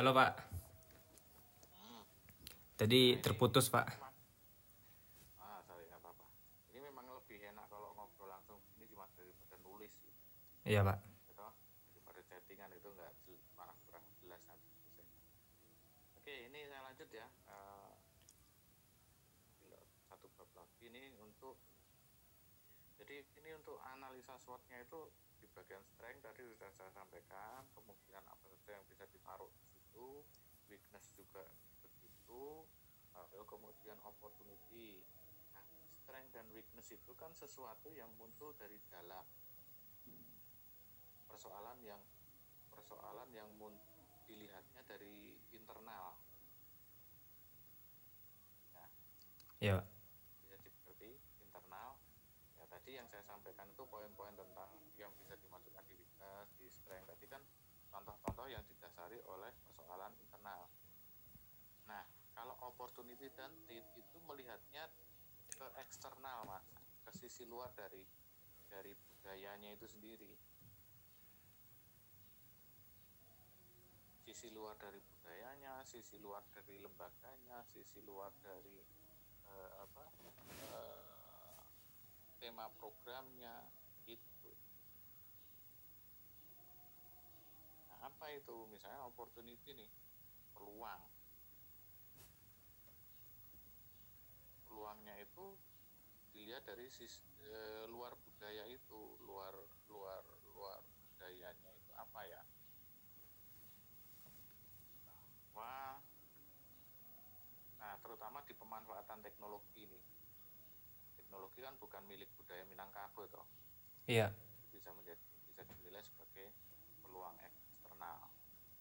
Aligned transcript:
Halo 0.00 0.16
Pak. 0.16 0.32
Tadi 2.72 3.20
terputus 3.20 3.68
Pak. 3.68 3.84
Ah, 5.36 5.60
sorry, 5.68 5.84
nggak 5.92 6.00
apa-apa. 6.00 6.24
Ini 6.72 6.88
memang 6.88 7.04
lebih 7.20 7.36
enak 7.52 7.68
kalau 7.68 7.92
ngobrol 7.92 8.32
langsung. 8.32 8.64
Ini 8.80 8.88
cuma 8.88 9.04
daripada 9.12 9.60
nulis. 9.60 9.92
Iya 10.64 10.88
Pak. 10.88 11.04
Gitu. 11.04 11.44
Daripada 11.92 12.20
chattingan 12.32 12.72
itu 12.72 12.88
nggak 12.88 13.12
malah 13.60 13.76
kurang 13.84 14.00
jelas 14.24 14.40
nanti. 14.48 14.72
Oke, 16.16 16.48
ini 16.48 16.64
saya 16.64 16.80
lanjut 16.80 17.08
ya. 17.12 17.28
Gila, 19.60 19.80
satu 20.08 20.32
bab 20.40 20.48
lagi 20.56 20.88
ini 20.88 21.12
untuk 21.20 21.60
jadi 22.96 23.20
ini 23.36 23.52
untuk 23.52 23.76
analisa 23.84 24.40
SWOT-nya 24.40 24.80
itu 24.80 25.12
di 25.44 25.46
bagian 25.52 25.84
strength 25.84 26.24
tadi 26.24 26.40
sudah 26.48 26.72
saya 26.72 26.88
sampaikan 26.88 27.68
kemungkinan 27.76 28.24
apa 28.24 28.44
saja 28.48 28.80
yang 28.80 28.84
bisa 28.88 29.04
ditaruh 29.12 29.52
di 29.90 29.98
situ 29.98 30.22
weakness 30.70 31.10
juga 31.18 31.42
begitu 31.82 32.62
lalu 33.10 33.42
kemudian 33.42 33.98
opportunity. 34.06 35.02
Nah 35.50 35.66
strength 35.98 36.30
dan 36.30 36.46
weakness 36.54 36.94
itu 36.94 37.10
kan 37.18 37.34
sesuatu 37.34 37.90
yang 37.90 38.06
muncul 38.14 38.54
dari 38.54 38.78
dalam. 38.86 39.26
Persoalan 41.26 41.82
yang 41.82 41.98
persoalan 42.70 43.26
yang 43.34 43.50
dilihatnya 44.30 44.86
dari 44.86 45.34
internal. 45.50 46.14
Iya 49.58 49.82
Pak. 49.82 49.86
bisa 50.38 50.56
dimengerti 50.62 51.18
internal. 51.42 51.98
Ya 52.62 52.64
tadi 52.70 52.90
yang 52.94 53.10
saya 53.10 53.26
sampaikan 53.26 53.66
itu 53.66 53.82
poin-poin 53.90 54.38
tentang 54.38 54.70
yang 54.94 55.10
bisa 55.18 55.34
dimasukkan 55.34 55.82
di 55.90 55.98
weakness 55.98 56.46
di 56.62 56.70
strength. 56.70 57.10
Tadi 57.10 57.26
kan 57.26 57.42
contoh-contoh 57.90 58.46
yang 58.46 58.62
didasari 58.70 59.18
oleh 59.26 59.50
persoalan 59.66 60.14
internal 60.22 60.70
nah 61.90 62.06
kalau 62.38 62.54
opportunity 62.80 63.28
dan 63.36 63.52
need 63.68 63.84
itu 63.92 64.16
melihatnya 64.24 64.88
ke 65.52 65.68
eksternal 65.84 66.48
mas 66.48 66.64
ke 67.04 67.12
sisi 67.12 67.44
luar 67.44 67.68
dari 67.76 68.00
dari 68.72 68.96
budayanya 68.96 69.76
itu 69.76 69.84
sendiri. 69.84 70.32
Sisi 74.24 74.48
luar 74.48 74.80
dari 74.80 74.96
budayanya 74.96 75.84
sisi 75.84 76.16
luar 76.24 76.40
dari 76.56 76.80
lembaganya 76.80 77.60
sisi 77.68 78.00
luar 78.00 78.32
dari 78.40 78.80
eh, 79.44 79.72
apa 79.84 80.04
eh, 80.72 81.60
tema 82.40 82.64
programnya 82.80 83.60
itu 84.08 84.56
nah, 87.92 88.08
apa 88.08 88.32
itu? 88.32 88.56
Misalnya 88.72 89.04
opportunity 89.04 89.76
nih 89.76 89.92
peluang 90.56 91.19
peluangnya 94.80 95.12
itu 95.20 95.60
dilihat 96.32 96.64
dari 96.64 96.88
sis, 96.88 97.20
eh, 97.44 97.84
luar 97.92 98.16
budaya 98.16 98.64
itu 98.64 99.20
luar 99.20 99.52
luar 99.92 100.24
luar 100.56 100.80
budayanya 101.04 101.68
itu 101.76 101.92
apa 102.00 102.20
ya? 102.24 102.40
Wah 105.52 106.00
nah 107.76 107.92
terutama 108.00 108.40
di 108.48 108.56
pemanfaatan 108.56 109.20
teknologi 109.20 109.84
ini. 109.84 110.00
Teknologi 111.12 111.60
kan 111.60 111.76
bukan 111.76 112.00
milik 112.08 112.32
budaya 112.40 112.64
Minangkabau 112.64 113.28
toh. 113.28 113.44
Iya. 114.08 114.32
bisa 114.72 114.96
menjadi 114.96 115.20
bisa 115.44 115.60
dinilai 115.68 116.00
sebagai 116.00 116.56
peluang 117.04 117.36
eksternal. 117.44 118.32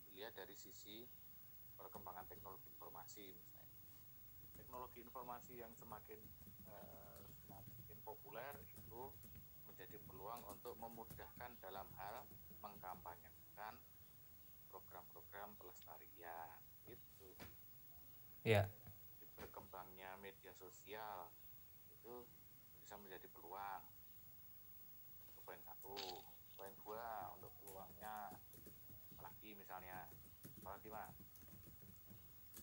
Dilihat 0.07 0.31
dari 0.31 0.55
sisi 0.55 1.03
perkembangan 1.75 2.23
teknologi 2.31 2.71
informasi 2.71 3.35
teknologi 4.69 5.01
informasi 5.01 5.65
yang 5.65 5.73
semakin 5.81 6.21
eh, 6.69 7.25
semakin 7.41 7.97
populer 8.05 8.53
itu 8.77 9.09
menjadi 9.65 9.97
peluang 10.05 10.45
untuk 10.45 10.77
memudahkan 10.77 11.57
dalam 11.57 11.89
hal 11.97 12.21
mengkampanyekan 12.61 13.73
program-program 14.69 15.57
pelestarian 15.57 16.61
itu 16.85 17.33
Iya. 18.45 18.69
berkembangnya 19.41 20.13
media 20.21 20.53
sosial 20.53 21.33
itu 21.89 22.29
bisa 22.77 22.93
menjadi 23.01 23.25
peluang. 23.33 23.81
Itu 25.33 25.41
poin 25.49 25.57
satu 25.65 25.97
poin 26.53 26.73
dua 26.85 27.33
untuk 27.41 27.49
peluangnya. 27.57 28.37
Apalagi 29.17 29.57
misalnya 29.57 30.05
mas? 30.61 30.85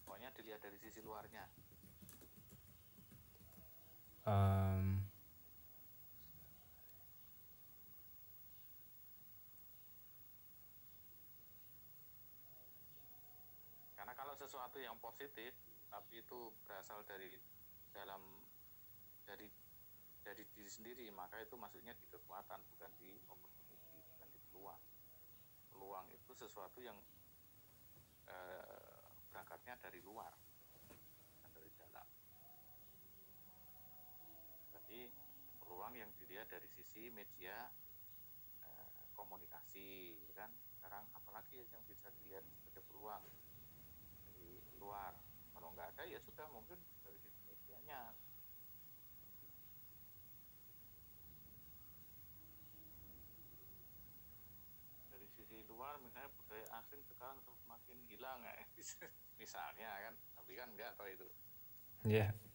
Pokoknya 0.07 0.31
dilihat 0.39 0.63
dari 0.63 0.79
sisi 0.79 1.03
luarnya 1.03 1.66
Em, 4.27 5.07
karena 13.95 14.11
kalau 14.19 14.35
sesuatu 14.35 14.83
yang 14.83 14.99
positif 14.99 15.55
tapi 15.87 16.27
itu 16.27 16.51
berasal 16.67 17.07
dari 17.07 17.31
dalam 17.95 18.19
dari 19.31 19.47
dari 20.27 20.43
diri 20.59 20.67
sendiri 20.67 21.07
maka 21.15 21.39
itu 21.39 21.55
maksudnya 21.55 21.95
di 21.95 22.11
kekuatan 22.11 22.59
bukan 22.75 22.91
di 22.99 23.15
opportunity 23.31 23.95
bukan 24.11 24.27
di 24.35 24.43
peluang. 24.51 24.83
Peluang 25.71 26.07
itu 26.11 26.33
sesuatu 26.35 26.83
yang 26.83 26.99
eh, 28.27 29.07
berangkatnya 29.31 29.79
dari 29.79 30.03
luar 30.03 30.35
bukan 30.83 31.51
dari 31.55 31.71
dalam 31.79 32.07
tapi 34.97 35.13
peluang 35.61 35.93
yang 35.93 36.09
dilihat 36.17 36.49
dari 36.49 36.65
sisi 36.73 37.13
media 37.13 37.69
eh, 38.65 38.89
komunikasi 39.13 40.17
ya 40.25 40.33
kan? 40.33 40.49
Sekarang 40.73 41.05
apalagi 41.13 41.69
yang 41.69 41.85
bisa 41.85 42.09
dilihat 42.17 42.41
sebagai 42.49 42.81
peluang 42.89 43.21
dari 44.33 44.57
luar. 44.81 45.13
Kalau 45.53 45.69
nggak 45.77 45.93
ada 45.93 46.09
ya 46.09 46.17
sudah 46.25 46.49
mungkin 46.49 46.81
dari 47.05 47.21
sisi 47.21 47.45
medianya. 47.45 48.17
Dari 55.13 55.29
sisi 55.29 55.61
luar 55.69 56.01
misalnya 56.01 56.33
budaya 56.41 56.65
asing 56.81 57.05
sekarang 57.05 57.37
semakin 57.45 58.01
hilang 58.09 58.41
ya. 58.49 58.65
Misalnya 59.45 59.93
kan? 60.09 60.15
Tapi 60.41 60.57
kan 60.57 60.73
enggak 60.73 60.97
toh 60.97 61.05
itu. 61.05 61.29
Iya. 62.09 62.33
budaya 62.33 62.46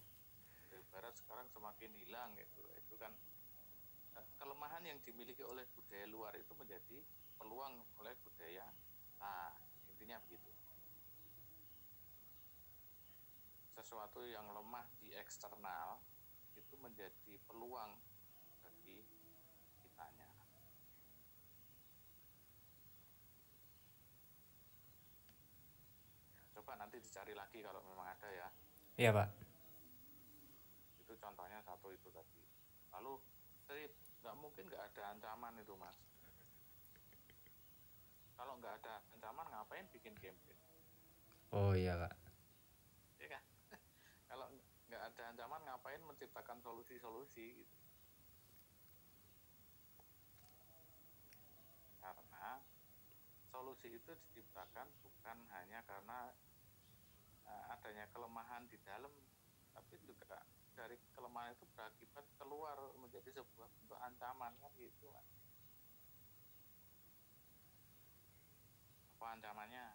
sekarang 1.14 1.48
semakin 1.52 1.92
hilang 1.96 2.32
gitu 2.40 2.64
itu 2.76 2.94
kan 2.96 3.12
eh, 4.18 4.28
kelemahan 4.40 4.84
yang 4.84 5.00
dimiliki 5.04 5.44
oleh 5.44 5.64
budaya 5.76 6.06
luar 6.10 6.34
itu 6.36 6.52
menjadi 6.58 6.98
peluang 7.38 7.82
oleh 8.00 8.14
budaya 8.26 8.66
nah 9.22 9.54
intinya 10.02 10.18
begitu. 10.26 10.50
Sesuatu 13.78 14.26
yang 14.26 14.50
lemah 14.50 14.90
di 14.98 15.14
eksternal 15.14 16.02
itu 16.58 16.74
menjadi 16.82 17.38
peluang 17.46 18.02
bagi 18.66 19.06
kitanya. 19.86 20.26
Ya, 26.34 26.42
coba 26.58 26.82
nanti 26.82 26.98
dicari 26.98 27.38
lagi 27.38 27.62
kalau 27.62 27.86
memang 27.86 28.10
ada 28.10 28.30
ya. 28.34 28.50
Iya 28.98 29.14
Pak. 29.14 29.30
itu 31.02 31.14
contohnya 31.20 31.60
satu 31.62 31.92
itu 31.94 32.08
tadi 32.10 32.42
lalu 32.96 33.22
tadi 33.72 33.88
nggak 34.20 34.36
mungkin 34.36 34.68
nggak 34.68 34.84
ada 34.92 35.16
ancaman 35.16 35.56
itu 35.64 35.72
mas. 35.80 35.96
Kalau 38.36 38.60
nggak 38.60 38.84
ada 38.84 39.00
ancaman 39.16 39.48
ngapain 39.48 39.88
bikin 39.96 40.12
campaign 40.20 40.60
Oh 41.56 41.72
iya 41.72 41.96
Pak. 41.96 42.14
ya 43.24 43.28
kan? 43.32 43.44
Kalau 44.28 44.52
nggak 44.92 45.04
ada 45.08 45.22
ancaman 45.32 45.64
ngapain 45.64 46.04
menciptakan 46.04 46.60
solusi-solusi 46.60 47.64
gitu? 47.64 47.76
Karena 52.04 52.60
solusi 53.56 53.88
itu 53.96 54.12
diciptakan 54.12 54.92
bukan 55.00 55.38
hanya 55.56 55.80
karena 55.88 56.36
eh, 57.48 57.64
adanya 57.72 58.04
kelemahan 58.12 58.68
di 58.68 58.76
dalam 58.84 59.16
tapi 59.72 59.96
juga 60.04 60.44
dari 60.82 60.98
kelemahan 61.14 61.54
itu 61.54 61.66
berakibat 61.78 62.26
keluar 62.42 62.78
menjadi 62.98 63.30
sebuah 63.38 63.70
bentuk 63.78 64.00
ancaman 64.02 64.54
kan 64.58 64.72
gitu 64.82 65.14
kan 65.14 65.26
apa 69.22 69.26
ancamannya? 69.38 69.86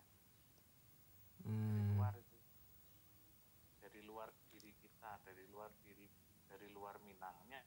Dari 1.66 1.82
Hmm, 1.82 1.90
luar 1.90 2.14
itu. 2.22 2.38
Dari 3.82 4.00
luar 4.06 4.30
diri 4.50 4.70
kita 4.78 5.12
dari 5.26 5.44
luar 5.50 5.70
diri 5.82 6.06
dari 6.46 6.68
luar 6.70 7.02
Minangnya 7.02 7.60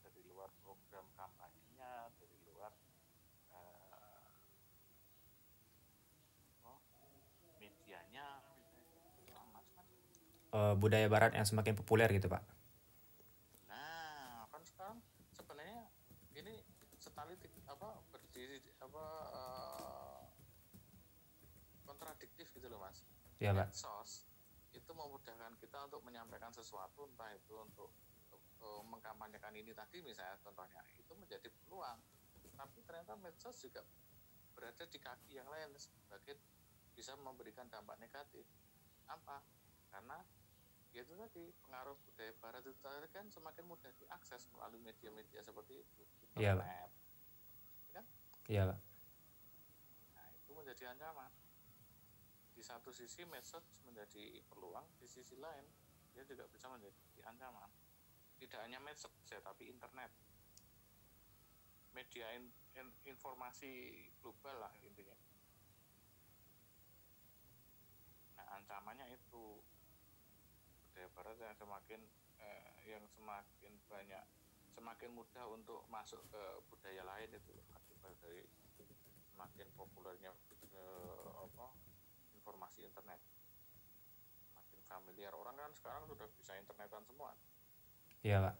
dari 0.00 0.22
luar 0.24 0.48
program 0.64 1.06
kampanyenya 1.18 2.08
dari 2.16 2.38
luar 2.48 2.72
eh, 3.52 4.28
oh, 6.64 6.80
media 7.60 8.00
eh, 10.56 10.74
budaya 10.78 11.06
barat 11.14 11.32
yang 11.38 11.46
semakin 11.48 11.74
populer 11.78 12.08
gitu 12.16 12.28
pak 12.32 12.42
Nah, 13.70 14.46
kan 14.52 14.62
sekarang 14.64 14.98
sebenarnya 15.36 15.90
ini 16.38 16.54
setali 16.98 17.34
ti- 17.40 17.52
apa 17.68 17.88
berdiri 18.12 18.58
apa 18.80 19.04
eh, 19.40 20.22
kontradiktif 21.86 22.46
gitu 22.54 22.66
loh 22.70 22.80
iya 23.42 23.50
pak 23.50 23.68
Medsos 23.74 24.30
itu 24.72 24.90
memudahkan 24.94 25.52
kita 25.60 25.78
untuk 25.90 26.00
menyampaikan 26.06 26.48
sesuatu 26.54 27.04
entah 27.10 27.28
itu 27.34 27.52
untuk, 27.60 27.92
untuk, 28.30 28.40
eh, 28.40 28.82
mengkampanyekan 28.88 29.52
ini 29.52 29.74
tadi 29.76 30.00
misalnya 30.00 30.38
contohnya 30.40 30.80
itu 30.96 31.12
menjadi 31.12 31.44
peluang. 31.60 32.00
Tapi 32.56 32.80
ternyata 32.88 33.12
medsos 33.20 33.60
juga 33.60 33.84
berada 34.56 34.84
di 34.88 34.96
kaki 34.96 35.36
yang 35.36 35.44
lain 35.52 35.76
sebagai 35.76 36.40
bisa 36.96 37.12
memberikan 37.20 37.68
dampak 37.68 38.00
negatif. 38.00 38.48
Apa? 39.12 39.44
Karena 39.92 40.24
ya 40.92 41.04
itu 41.04 41.12
tadi 41.16 41.52
pengaruh 41.60 41.96
budaya 42.04 42.32
barat 42.40 42.64
itu 42.64 42.76
tadi 42.80 43.08
kan 43.12 43.28
semakin 43.28 43.64
mudah 43.64 43.92
diakses 43.96 44.48
melalui 44.56 44.80
media-media 44.80 45.40
seperti 45.40 45.80
itu 45.80 46.02
Iya, 46.36 46.52
Pak. 46.56 46.64
internet 46.68 46.90
iya 48.50 48.62
pak 48.68 48.80
nah 50.12 50.26
itu 50.36 50.50
menjadi 50.52 50.82
ancaman 50.92 51.32
di 52.62 52.70
satu 52.70 52.94
sisi 52.94 53.26
medsos 53.26 53.82
menjadi 53.82 54.38
peluang 54.46 54.86
di 55.02 55.10
sisi 55.10 55.34
lain 55.34 55.66
dia 56.14 56.22
juga 56.22 56.46
bisa 56.46 56.70
menjadi 56.70 56.94
ancaman. 57.26 57.66
Tidak 58.38 58.62
hanya 58.62 58.78
medsos 58.78 59.10
ya 59.26 59.42
tapi 59.42 59.66
internet. 59.66 60.14
Media 61.90 62.30
in- 62.38 62.54
in- 62.78 62.94
informasi 63.02 63.98
global 64.22 64.62
lah 64.62 64.70
intinya. 64.86 65.18
Nah 68.38 68.46
ancamannya 68.62 69.10
itu. 69.10 69.58
Budaya 70.86 71.08
barat 71.18 71.42
yang 71.42 71.58
semakin 71.58 72.00
eh, 72.38 72.70
yang 72.86 73.02
semakin 73.10 73.72
banyak 73.90 74.22
semakin 74.70 75.10
mudah 75.10 75.50
untuk 75.50 75.82
masuk 75.90 76.22
ke 76.30 76.42
budaya 76.70 77.02
lain 77.02 77.32
itu 77.34 77.58
akibat 77.74 78.14
dari 78.22 78.46
semakin 79.34 79.66
populernya 79.74 80.30
eh, 80.70 81.28
apa 81.42 81.81
informasi 82.42 82.82
internet. 82.82 83.22
Makin 84.58 84.82
familiar 84.90 85.30
orang 85.38 85.54
kan 85.54 85.70
sekarang 85.78 86.02
sudah 86.10 86.26
bisa 86.34 86.58
internetan 86.58 87.06
semua. 87.06 87.30
Iya 88.26 88.42
pak. 88.50 88.56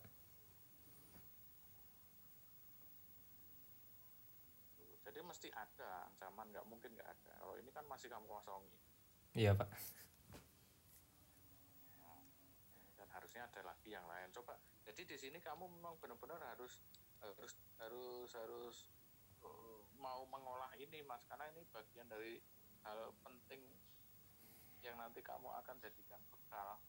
Jadi 5.02 5.18
mesti 5.26 5.50
ada 5.50 6.06
ancaman 6.14 6.46
nggak 6.54 6.66
mungkin 6.70 6.94
nggak 6.94 7.10
ada. 7.10 7.32
Kalau 7.42 7.58
ini 7.58 7.74
kan 7.74 7.82
masih 7.90 8.06
kamu 8.06 8.30
kosongi. 8.30 8.78
Iya 9.34 9.58
pak. 9.58 9.66
Dan 12.94 13.08
harusnya 13.10 13.50
ada 13.50 13.60
lagi 13.66 13.90
yang 13.90 14.06
lain. 14.06 14.30
Coba 14.30 14.54
jadi 14.86 15.02
di 15.02 15.16
sini 15.18 15.42
kamu 15.42 15.66
memang 15.66 15.98
benar-benar 15.98 16.38
harus 16.54 16.78
harus 17.18 17.52
harus 17.82 18.30
harus 18.38 18.76
uh, 19.42 19.82
mau 19.98 20.22
mengolah 20.30 20.70
ini 20.78 21.02
mas. 21.02 21.26
Karena 21.26 21.50
ini 21.50 21.66
bagian 21.74 22.06
dari 22.06 22.38
hal 22.82 23.14
penting 23.22 23.62
yang 24.82 24.98
nanti 24.98 25.22
kamu 25.22 25.46
akan 25.46 25.76
jadikan 25.78 26.18
bekal 26.30 26.82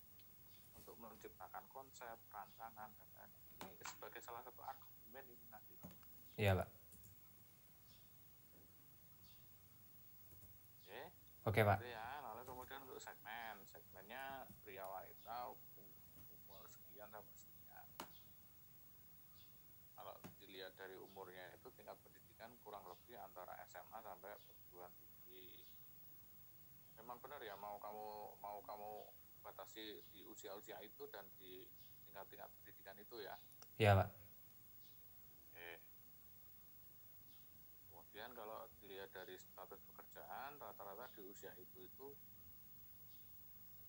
untuk 0.73 0.95
menciptakan 0.97 1.63
konsep 1.69 2.17
rancangan 2.33 2.89
dan 2.89 3.09
lain-lain. 3.15 3.71
ini 3.77 3.85
sebagai 3.85 4.19
salah 4.19 4.41
satu 4.43 4.61
argumen 4.65 5.25
ini 5.29 5.45
nanti. 5.53 5.77
Iya 6.35 6.57
pak 6.57 6.83
oke. 10.93 11.01
Oke 11.49 11.61
pak. 11.65 11.77
Ya. 11.83 12.07
Lalu 12.21 12.41
kemudian 12.45 12.79
untuk 12.85 13.01
segmen. 13.01 13.55
Segmennya 13.65 14.45
pria 14.61 14.85
wanita 14.85 15.51
umur 15.53 16.63
sekian 16.69 17.09
sampai 17.09 17.35
sekian. 17.35 17.85
Kalau 19.97 20.15
dilihat 20.37 20.73
dari 20.77 20.95
umurnya 20.99 21.49
itu 21.57 21.67
tingkat 21.73 21.97
pendidikan 22.05 22.51
kurang 22.61 22.85
lebih 22.85 23.17
antara 23.17 23.57
SMA 23.65 23.99
sampai 24.03 24.33
memang 27.03 27.19
benar 27.19 27.43
ya 27.43 27.59
mau 27.59 27.75
kamu 27.83 28.39
mau 28.39 28.63
kamu 28.63 28.91
batasi 29.43 29.99
di 30.15 30.23
usia-usia 30.23 30.79
itu 30.79 31.03
dan 31.11 31.27
di 31.35 31.67
tingkat-tingkat 32.07 32.47
pendidikan 32.55 32.95
itu 32.95 33.19
ya 33.19 33.35
iya 33.75 33.91
pak 33.99 34.09
Oke. 35.53 35.69
Kemudian 37.91 38.33
kalau 38.33 38.65
dilihat 38.81 39.11
dari 39.13 39.37
status 39.37 39.83
pekerjaan, 39.85 40.57
rata-rata 40.57 41.11
di 41.13 41.27
usia 41.29 41.53
itu 41.59 41.83
itu 41.83 42.09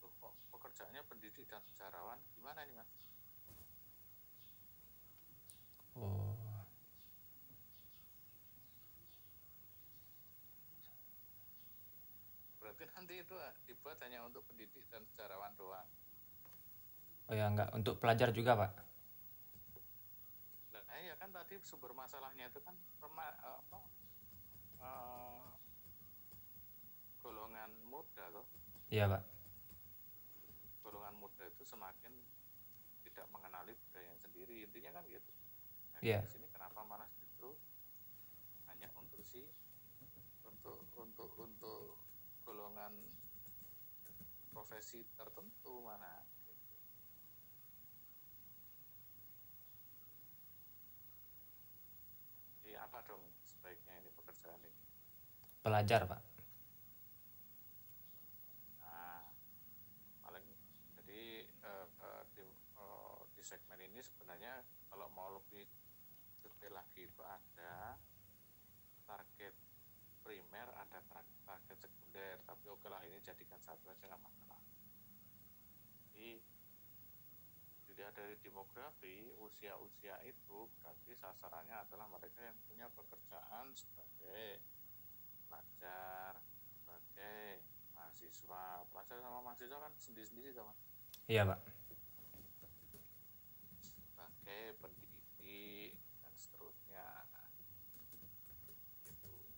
Loh, 0.04 0.12
kok 0.20 0.34
pekerjaannya 0.52 1.00
pendidik 1.08 1.48
dan 1.48 1.64
sejarawan 1.64 2.20
gimana 2.36 2.60
nih 2.68 2.76
mas? 2.76 2.90
oh 5.96 6.43
Berarti 12.74 12.90
nanti 12.90 13.14
itu 13.22 13.34
ah, 13.38 13.54
dibuat 13.70 14.02
hanya 14.02 14.26
untuk 14.26 14.42
pendidik 14.50 14.82
dan 14.90 15.06
sejarawan 15.06 15.54
doang. 15.54 15.86
oh 17.24 17.32
ya 17.32 17.46
enggak 17.46 17.70
untuk 17.72 17.96
pelajar 17.96 18.34
juga 18.34 18.58
pak 18.58 18.72
Nah, 20.74 20.98
iya 21.00 21.14
kan 21.16 21.30
tadi 21.30 21.54
sumber 21.62 21.90
masalahnya 21.90 22.46
itu 22.46 22.58
kan 22.60 22.74
rema, 22.98 23.26
eh, 23.30 23.56
apa, 23.62 23.78
eh, 24.78 25.46
golongan 27.18 27.70
muda 27.86 28.24
tuh. 28.28 28.46
iya 28.90 29.06
pak 29.06 29.22
golongan 30.82 31.14
muda 31.16 31.46
itu 31.46 31.62
semakin 31.64 32.12
tidak 33.02 33.26
mengenali 33.30 33.72
budaya 33.72 34.12
sendiri 34.18 34.66
intinya 34.66 34.98
kan 34.98 35.04
gitu 35.08 35.30
nah, 35.94 36.00
Iya. 36.02 36.20
di 36.20 36.28
sini 36.28 36.46
kenapa 36.50 36.82
malah 36.84 37.08
justru 37.16 37.54
hanya 38.68 38.90
untuk 38.94 39.22
si 39.24 39.46
untuk 40.44 40.84
untuk 40.98 41.30
untuk 41.40 42.03
golongan 42.44 42.92
profesi 44.52 45.02
tertentu 45.16 45.82
mana 45.82 46.12
gitu. 46.36 46.52
jadi 52.62 52.78
apa 52.84 53.00
dong 53.08 53.24
sebaiknya 53.42 53.98
ini 54.04 54.10
pekerjaan 54.14 54.60
ini 54.62 54.82
pelajar 55.64 56.04
pak 56.04 56.22
Nah, 58.84 59.24
paling 60.22 60.44
jadi 61.00 61.48
eh, 61.48 61.88
eh, 61.88 62.22
di, 62.36 62.44
eh, 62.44 63.18
di 63.34 63.42
segmen 63.42 63.80
ini 63.80 64.00
sebenarnya 64.04 64.60
kalau 64.92 65.08
mau 65.10 65.32
lebih 65.32 65.64
detail 66.44 66.76
lagi 66.76 67.08
itu 67.08 67.22
ada 67.24 67.96
target 69.08 69.54
primer, 70.20 70.68
ada 70.76 71.00
tar- 71.08 71.36
target 71.44 71.80
sekunder, 72.14 72.38
tapi 72.46 72.70
oke 72.70 72.86
lah 72.86 73.02
ini 73.10 73.18
jadikan 73.26 73.58
satu 73.58 73.90
aja 73.90 74.06
nggak 74.06 74.22
masalah. 74.22 74.62
Jadi 76.14 76.38
dilihat 77.90 78.14
dari 78.14 78.38
demografi 78.38 79.34
usia-usia 79.42 80.22
itu 80.22 80.70
berarti 80.78 81.10
sasarannya 81.18 81.74
adalah 81.74 82.06
mereka 82.06 82.38
yang 82.46 82.54
punya 82.70 82.86
pekerjaan 82.94 83.74
sebagai 83.74 84.62
pelajar, 85.50 86.38
sebagai 86.78 87.66
mahasiswa 87.98 88.86
pelajar 88.94 89.18
sama 89.18 89.42
mahasiswa 89.42 89.78
kan 89.78 89.92
sendiri-sendiri 89.98 90.50
sama 90.54 90.74
iya 91.30 91.46
pak 91.46 91.62
sebagai 93.78 94.74
pendidik 94.82 95.94
dan 96.18 96.34
seterusnya 96.34 97.06
gitu. 98.66 98.74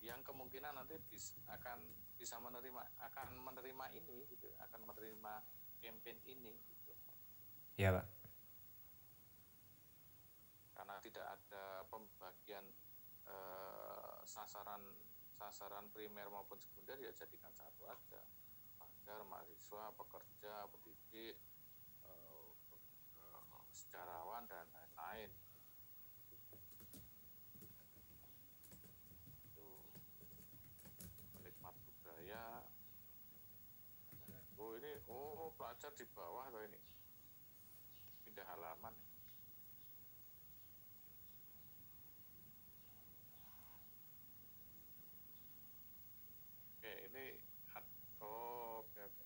yang 0.05 0.21
kemungkinan 0.21 0.77
nanti 0.77 1.01
akan 1.49 1.81
bisa 2.17 2.41
menerima 2.41 2.83
akan 3.01 3.29
menerima 3.45 3.87
ini 3.93 4.25
gitu 4.33 4.49
akan 4.59 4.89
menerima 4.89 5.35
campaign 5.81 6.19
ini 6.27 6.55
gitu. 6.73 6.93
Iya 7.77 8.01
pak. 8.01 8.07
Karena 10.77 10.97
tidak 11.05 11.27
ada 11.29 11.85
pembagian 11.89 12.65
eh, 13.29 14.19
sasaran 14.25 14.83
sasaran 15.37 15.93
primer 15.93 16.33
maupun 16.33 16.57
sekunder 16.57 16.97
ya 16.97 17.13
jadikan 17.13 17.53
satu 17.53 17.85
aja. 17.85 18.21
Pelajar 18.81 19.23
mahasiswa 19.29 19.93
pekerja 19.95 20.67
pendidik 20.73 21.37
eh, 22.09 22.49
eh, 23.21 23.63
sejarawan 23.71 24.49
dan 24.51 24.67
lain-lain 24.73 25.31
Itu. 29.47 29.69
penikmat 31.39 31.75
budaya 31.77 32.45
oh 34.59 34.71
ini 34.81 34.93
oh 35.07 35.46
pelajar 35.57 35.91
di 35.97 36.05
bawah 36.13 36.45
atau 36.53 36.61
ini? 36.63 36.81
Pindah 38.29 38.47
halaman. 38.53 38.95
Oke, 46.77 46.93
ini 47.11 47.25
oh, 48.23 48.85
oke 48.85 49.01
oke. 49.01 49.25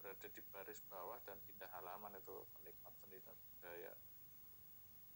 berada 0.00 0.26
di 0.32 0.42
baris 0.50 0.80
bawah 0.88 1.20
dan 1.28 1.36
pindah 1.44 1.68
halaman 1.76 2.16
itu 2.16 2.36
penikmat 2.56 2.94
seni 2.96 3.20
dan 3.22 3.36
budaya 3.36 3.92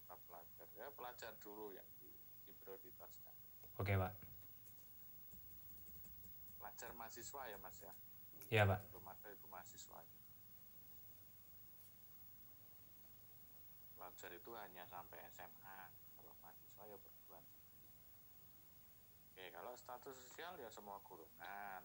para 0.07 0.21
pelajar. 0.29 0.69
Ya 0.77 0.87
pelajar 0.93 1.33
dulu 1.41 1.73
yang 1.73 1.89
di, 1.99 2.13
diprioritaskan. 2.45 3.35
Oke, 3.81 3.97
Pak. 3.97 4.33
pelajar 6.83 6.99
mahasiswa 6.99 7.43
ya 7.47 7.59
mas 7.63 7.79
ya 7.79 7.95
Iya, 8.53 8.69
Pak. 8.69 8.85
belum 8.93 9.09
ada 9.09 9.33
itu 9.33 9.49
mahasiswa 9.49 10.01
pelajar 13.97 14.31
itu 14.37 14.51
hanya 14.53 14.85
sampai 14.93 15.25
SMA 15.33 15.79
kalau 16.13 16.37
mahasiswa 16.45 16.85
ya 16.85 16.99
perguruan 17.01 17.45
oke 19.33 19.45
kalau 19.57 19.73
status 19.73 20.17
sosial 20.21 20.61
ya 20.61 20.69
semua 20.69 21.01
golongan. 21.01 21.81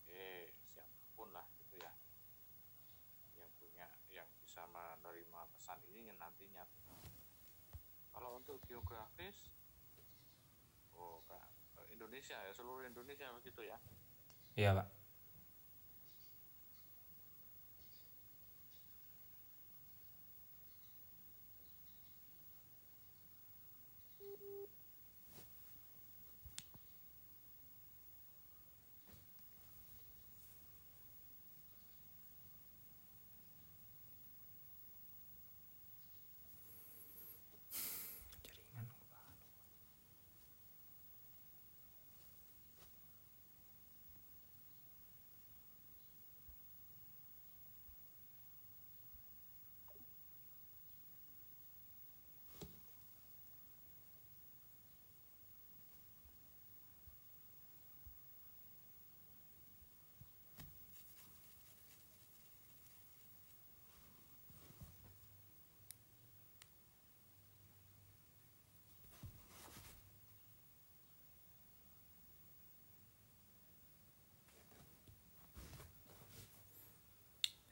Oke 0.00 0.48
siapa 0.72 0.96
pun 1.12 1.28
lah 1.28 1.44
gitu 1.60 1.76
ya. 1.76 1.92
Yang 3.36 3.52
punya 3.60 3.86
yang 4.08 4.28
bisa 4.40 4.64
menerima 4.64 5.40
pesan 5.52 5.76
ini 5.92 6.08
nantinya. 6.16 6.64
Kalau 8.16 8.40
untuk 8.40 8.64
geografis 8.64 9.52
oh 10.96 11.20
Indonesia 11.92 12.40
ya 12.40 12.52
seluruh 12.56 12.88
Indonesia 12.88 13.28
begitu 13.36 13.68
ya? 13.68 13.76
Iya, 14.56 14.72
Pak. 14.72 14.97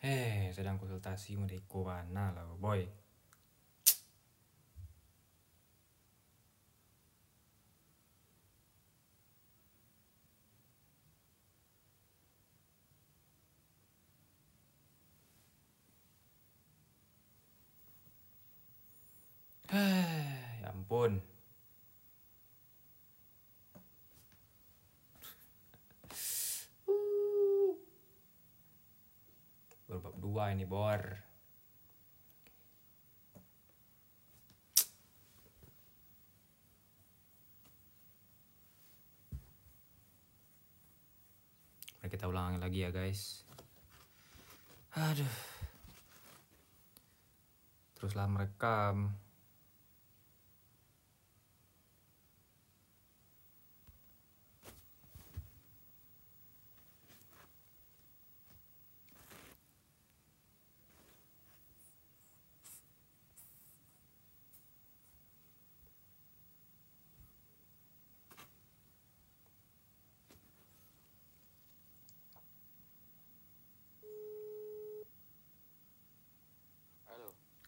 Eh, 0.06 0.54
sedang 0.54 0.78
konsultasi 0.78 1.34
Merdeka 1.34 1.82
mana 1.82 2.30
lah, 2.30 2.46
boy. 2.62 2.86
Eh, 19.74 20.62
ya 20.62 20.70
ampun. 20.70 21.18
Baru 29.86 30.02
bab 30.02 30.18
dua 30.36 30.52
ini, 30.52 30.68
Bor. 30.68 31.00
Mari 42.04 42.08
kita 42.12 42.28
ulangi 42.28 42.60
lagi 42.60 42.84
ya, 42.84 42.92
guys. 42.92 43.48
Aduh. 44.92 45.24
Teruslah 47.96 48.28
merekam. 48.28 49.16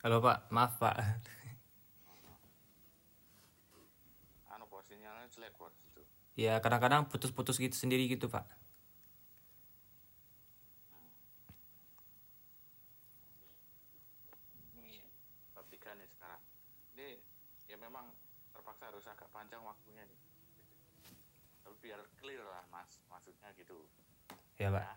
Halo 0.08 0.24
Pak. 0.24 0.48
Maaf, 0.48 0.72
Pak. 0.80 0.96
anu 4.56 4.64
bos 4.72 4.80
sinyalnya 4.88 5.28
jelek 5.28 5.52
bos 5.60 5.76
itu 5.84 6.00
Ya, 6.32 6.56
kadang-kadang 6.64 7.12
putus-putus 7.12 7.60
gitu 7.60 7.76
sendiri 7.76 8.08
gitu, 8.08 8.24
Pak. 8.32 8.48
ini 14.80 15.04
tiga 15.68 15.92
nih 15.92 16.08
sekarang 16.08 16.40
ini 16.96 17.20
ya 17.68 17.76
memang 17.76 18.08
terpaksa 18.56 18.88
harus 18.88 19.04
agak 19.04 19.28
panjang 19.28 19.60
waktunya 19.60 20.08
nih 20.08 20.20
tapi 21.60 21.76
biar 21.84 22.00
clear 22.16 22.40
lah 22.48 22.64
mas 22.72 22.96
maksudnya 23.12 23.52
gitu 23.60 23.84
Ya, 24.56 24.72
Pak. 24.72 24.80
ya 24.80 24.96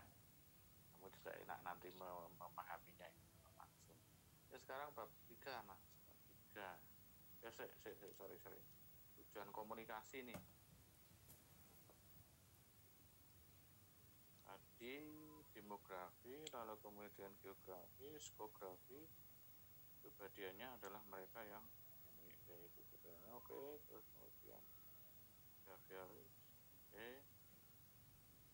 kamu 0.88 1.06
juga 1.12 1.30
enak 1.36 1.58
nanti 1.62 1.92
mem- 1.92 2.32
memahaminya 2.40 3.06
itu 3.12 3.22
langsung 3.54 3.94
ya 4.50 4.56
sekarang 4.72 4.88
bab 4.96 5.12
tiga 5.28 5.60
mas. 5.68 5.84
Bab 6.08 6.16
tiga. 6.32 6.80
Ya 7.44 7.52
se, 7.52 7.68
se, 7.76 7.92
se, 7.92 8.08
sorry 8.16 8.40
sorry. 8.40 8.56
Tujuan 9.20 9.52
komunikasi 9.52 10.24
nih. 10.24 10.40
Tadi 14.48 14.96
demografi 15.52 16.48
lalu 16.56 16.80
kemudian 16.80 17.36
geografi 17.44 18.16
skografi 18.16 19.04
kepribadiannya 20.00 20.80
adalah 20.80 21.04
mereka 21.12 21.44
yang 21.44 21.68
ini 22.24 22.32
yaitu 22.48 22.80
oke 23.36 23.76
terus 23.92 24.08
kemudian 24.16 24.64
behavioris 25.68 26.32
oke. 26.88 27.08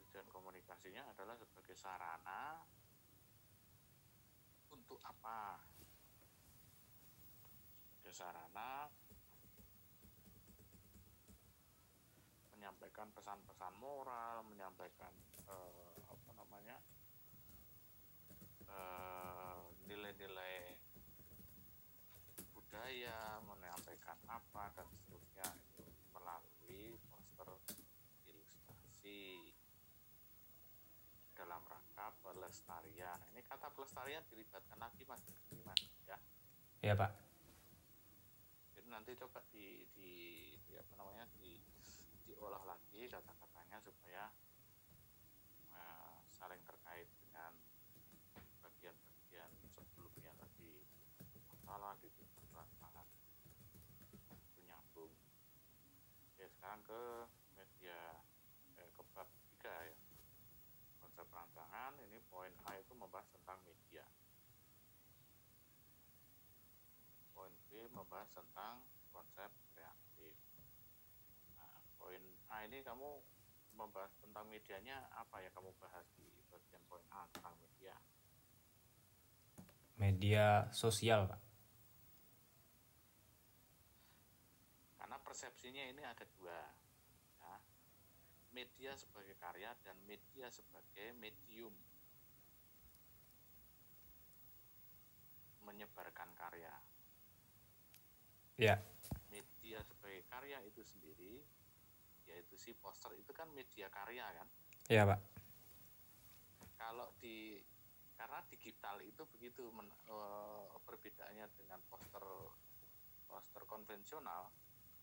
Tujuan 0.03 0.27
komunikasinya 0.35 1.15
adalah 1.15 1.39
sebagai 1.39 1.79
sarana 1.79 2.67
untuk 4.75 4.99
apa 5.07 5.63
sebagai 8.09 8.25
sarana 8.25 8.89
menyampaikan 12.57 13.13
pesan-pesan 13.13 13.75
moral 13.77 14.49
menyampaikan 14.49 15.13
eh, 15.45 15.93
apa 16.09 16.31
namanya 16.41 16.81
eh, 18.65 19.61
nilai-nilai 19.93 20.81
budaya 22.57 23.45
menyampaikan 23.45 24.17
apa 24.25 24.73
dan 24.73 24.89
seterusnya 24.89 25.45
itu 25.77 25.85
melalui 26.17 26.97
poster 27.13 27.61
ilustrasi 28.25 29.53
dalam 31.37 31.61
rangka 31.69 32.17
pelestarian. 32.25 33.21
Ini 33.37 33.45
kata 33.45 33.69
pelestarian 33.77 34.25
dilibatkan 34.33 34.81
lagi 34.81 35.05
mas. 35.05 35.21
Ini 35.53 35.61
mas 35.61 35.81
ya. 36.09 36.17
Ya, 36.81 36.97
Pak. 36.97 37.28
Nanti 38.89 39.13
coba 39.21 39.45
di, 39.53 39.85
di, 39.93 40.13
di 40.65 40.73
apa 40.81 40.93
namanya 40.97 41.29
di 41.37 41.61
diolah 42.25 42.65
lagi 42.65 43.05
kata-katanya 43.09 43.79
supaya 43.85 44.33
eh, 45.77 46.17
saling 46.33 46.61
terkait 46.65 47.09
dengan 47.21 47.53
bagian-bagian 48.65 49.51
sebelumnya 49.77 50.33
tadi. 50.41 50.85
Masalah 51.53 52.01
di 52.01 52.09
perasaan 52.53 53.09
itu 54.49 54.61
nyambung. 54.65 55.13
Ya 56.41 56.49
sekarang 56.49 56.81
ke 56.89 57.03
media 57.61 58.01
eh, 58.81 58.89
ke 58.93 59.03
bab 59.13 59.29
tiga 59.53 59.77
ya 59.85 59.97
konsep 61.05 61.25
perancangan 61.29 61.93
ini 62.09 62.23
poin 62.33 62.53
A 62.65 62.81
itu 62.81 62.93
membahas 62.97 63.29
tentang 63.37 63.61
media. 63.69 64.05
Poin 67.37 67.53
B 67.69 67.85
membahas 68.09 68.33
tentang 68.33 68.81
konsep 69.13 69.53
kreatif. 69.77 70.33
Nah, 71.61 71.77
poin 72.01 72.25
A 72.49 72.65
ini 72.65 72.81
kamu 72.81 73.21
membahas 73.77 74.17
tentang 74.17 74.49
medianya 74.49 75.13
apa 75.13 75.45
ya 75.45 75.53
kamu 75.53 75.77
bahas 75.77 76.09
di 76.17 76.25
bagian 76.49 76.81
poin 76.89 77.05
A 77.13 77.29
tentang 77.37 77.53
media? 77.61 77.93
Media 80.01 80.73
sosial, 80.73 81.29
Pak. 81.29 81.37
Karena 84.97 85.21
persepsinya 85.21 85.85
ini 85.93 86.01
ada 86.01 86.25
dua. 86.33 86.65
Ya. 87.45 87.61
Media 88.57 88.97
sebagai 88.97 89.37
karya 89.37 89.77
dan 89.85 90.01
media 90.09 90.49
sebagai 90.49 91.13
medium 91.21 91.77
menyebarkan 95.61 96.33
karya. 96.41 96.73
Ya, 98.59 98.75
Media 99.31 99.79
sebagai 99.87 100.27
karya 100.27 100.59
itu 100.67 100.83
sendiri, 100.83 101.47
yaitu 102.27 102.59
si 102.59 102.75
poster 102.75 103.15
itu 103.15 103.31
kan 103.31 103.47
media 103.55 103.87
karya 103.87 104.27
kan. 104.35 104.51
ya 104.91 105.07
Pak. 105.07 105.21
Kalau 106.75 107.15
di 107.23 107.63
karena 108.19 108.43
digital 108.51 108.99
itu 109.07 109.23
begitu 109.31 109.71
men- 109.71 109.95
eh, 110.11 110.67
perbedaannya 110.83 111.47
dengan 111.55 111.79
poster 111.87 112.25
poster 113.31 113.63
konvensional. 113.63 114.51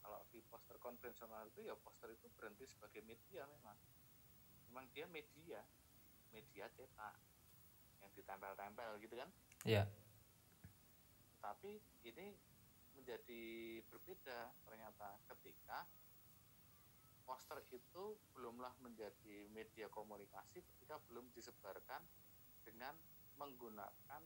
Kalau 0.03 0.19
di 0.35 0.43
poster 0.51 0.75
konvensional 0.75 1.47
itu 1.47 1.63
ya 1.63 1.79
poster 1.79 2.11
itu 2.11 2.27
berhenti 2.35 2.67
sebagai 2.67 3.07
media 3.07 3.47
memang. 3.47 3.79
Memang 4.67 4.85
dia 4.91 5.07
media, 5.07 5.63
media 6.35 6.67
cetak 6.75 7.15
yang 8.03 8.11
ditempel-tempel 8.19 8.99
gitu 8.99 9.15
kan. 9.15 9.31
Ya, 9.63 9.87
Tapi 11.39 11.79
ini 12.03 12.35
menjadi 13.05 13.85
berbeda 13.85 14.49
ternyata 14.65 15.13
ketika 15.29 15.85
poster 17.21 17.61
itu 17.69 18.17
belumlah 18.33 18.73
menjadi 18.81 19.45
media 19.53 19.85
komunikasi 19.93 20.65
ketika 20.65 20.97
belum 21.05 21.29
disebarkan 21.37 22.01
dengan 22.65 22.97
menggunakan 23.37 24.25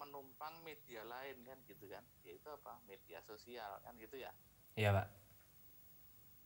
menumpang 0.00 0.64
media 0.64 1.04
lain 1.04 1.44
kan 1.44 1.60
gitu 1.68 1.92
kan? 1.92 2.00
Yaitu 2.24 2.48
apa? 2.48 2.80
Media 2.88 3.20
sosial 3.20 3.84
kan 3.84 3.92
gitu 4.00 4.16
ya? 4.16 4.32
Iya 4.72 4.96
Pak. 4.96 5.08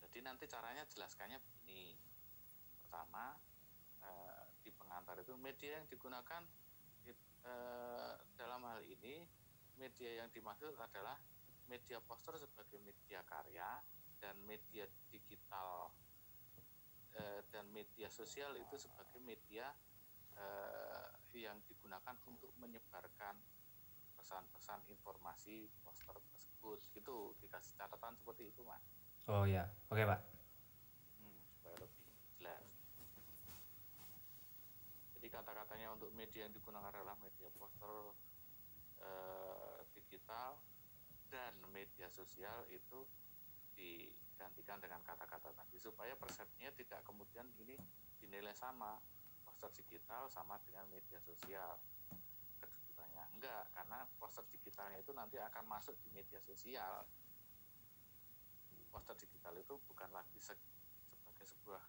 jadi 0.03 0.27
nanti 0.27 0.50
caranya 0.50 0.83
jelaskannya 0.91 1.38
begini. 1.38 1.95
Pertama 2.83 3.38
eh, 4.03 4.43
di 4.67 4.75
pengantar 4.75 5.23
itu 5.23 5.38
media 5.38 5.79
yang 5.79 5.87
digunakan 5.87 6.43
eh, 7.47 8.12
dalam 8.35 8.61
hal 8.67 8.83
ini 8.83 9.38
media 9.78 10.20
yang 10.20 10.28
dimaksud 10.35 10.75
adalah 10.76 11.16
media 11.70 12.02
poster 12.02 12.35
sebagai 12.37 12.82
media 12.82 13.23
karya 13.25 13.78
dan 14.18 14.35
media 14.42 14.85
digital 15.08 15.94
eh, 17.14 17.40
dan 17.54 17.70
media 17.70 18.11
sosial 18.11 18.58
itu 18.58 18.76
sebagai 18.76 19.23
media 19.23 19.70
eh, 20.35 21.08
yang 21.38 21.62
digunakan 21.64 22.18
untuk 22.26 22.50
menyebarkan 22.58 23.38
pesan-pesan 24.18 24.82
informasi 24.90 25.70
poster 25.87 26.18
tersebut 26.26 26.78
gitu 26.90 27.38
dikasih 27.38 27.78
catatan 27.78 28.18
seperti 28.18 28.50
itu 28.50 28.66
mas 28.66 28.82
Oh 29.28 29.44
ya, 29.44 29.68
oke 29.92 30.08
Pak. 30.08 30.20
Hmm, 31.20 31.37
supaya 31.44 31.76
lebih 31.85 32.00
jelas. 32.40 32.64
Jadi 35.12 35.29
kata-katanya 35.29 35.92
untuk 35.92 36.09
media 36.16 36.48
yang 36.48 36.55
digunakan 36.57 36.88
adalah 36.88 37.12
media 37.20 37.53
poster 37.61 37.92
eh, 39.05 39.47
digital 40.09 40.57
dan 41.29 41.53
media 41.68 42.09
sosial 42.09 42.64
itu 42.73 43.05
digantikan 43.77 44.81
dengan 44.81 45.05
kata-kata 45.05 45.53
tadi 45.53 45.77
supaya 45.77 46.16
persepsinya 46.16 46.73
tidak 46.73 47.05
kemudian 47.05 47.44
ini 47.61 47.77
dinilai 48.16 48.57
sama 48.57 48.97
poster 49.44 49.68
digital 49.77 50.27
sama 50.33 50.57
dengan 50.64 50.88
media 50.88 51.21
sosial. 51.21 51.77
Kedudukannya 52.57 53.25
enggak 53.37 53.68
karena 53.77 54.09
poster 54.16 54.49
digitalnya 54.49 54.97
itu 54.97 55.12
nanti 55.12 55.37
akan 55.37 55.68
masuk 55.68 55.94
di 56.01 56.09
media 56.16 56.40
sosial. 56.40 57.05
Poster 58.88 59.14
digital 59.21 59.53
itu 59.61 59.77
bukan 59.85 60.09
lagi 60.11 60.40
se- 60.40 60.57
sebagai 61.12 61.44
sebuah 61.44 61.85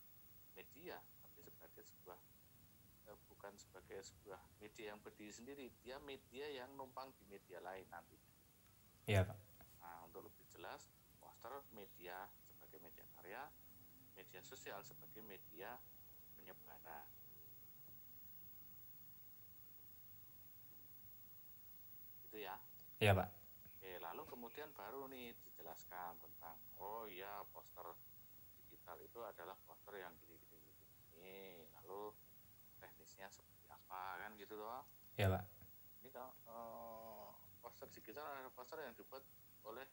media 0.59 0.99
tapi 1.23 1.39
sebagai 1.39 1.87
sebuah 1.87 2.19
bukan 3.29 3.53
sebagai 3.57 4.01
sebuah 4.03 4.39
media 4.59 4.93
yang 4.93 4.99
berdiri 5.01 5.31
sendiri 5.31 5.65
dia 5.81 5.97
media 6.03 6.45
yang 6.49 6.69
numpang 6.75 7.09
di 7.17 7.23
media 7.25 7.57
lain 7.63 7.85
nantinya 7.89 8.33
Iya 9.09 9.25
Pak. 9.25 9.37
nah 9.81 10.05
untuk 10.05 10.27
lebih 10.27 10.45
jelas 10.53 10.91
poster 11.17 11.53
media 11.73 12.29
sebagai 12.45 12.77
media 12.83 13.05
karya 13.17 13.41
media 14.13 14.41
sosial 14.43 14.83
sebagai 14.83 15.23
media 15.23 15.79
penyebaran 16.37 17.07
gitu 22.23 22.37
ya 22.39 22.55
Iya 22.99 23.15
Pak. 23.15 23.29
Oke, 23.79 23.95
lalu 24.03 24.27
kemudian 24.27 24.67
baru 24.75 25.07
nih 25.07 25.31
dijelaskan 25.39 26.19
tentang 26.19 26.59
oh 26.83 27.07
iya 27.07 27.39
poster 27.47 27.87
digital 28.67 28.99
itu 28.99 29.23
adalah 29.23 29.55
poster 29.63 29.95
yang 30.03 30.11
gini 30.19 30.35
gini 30.51 30.59
gini, 30.59 30.91
gini. 31.15 31.39
lalu 31.79 32.11
teknisnya 33.19 33.27
seperti 33.35 33.67
apa 33.67 34.03
kan 34.23 34.31
gitu 34.39 34.55
loh. 34.55 34.87
Iya 35.19 35.27
Pak. 35.35 35.43
Ini 35.99 36.09
kalau 36.15 36.31
eh, 36.47 37.27
poster 37.59 37.91
digital 37.91 38.23
adalah 38.23 38.53
poster 38.55 38.79
yang 38.79 38.95
dibuat 38.95 39.27
oleh 39.67 39.83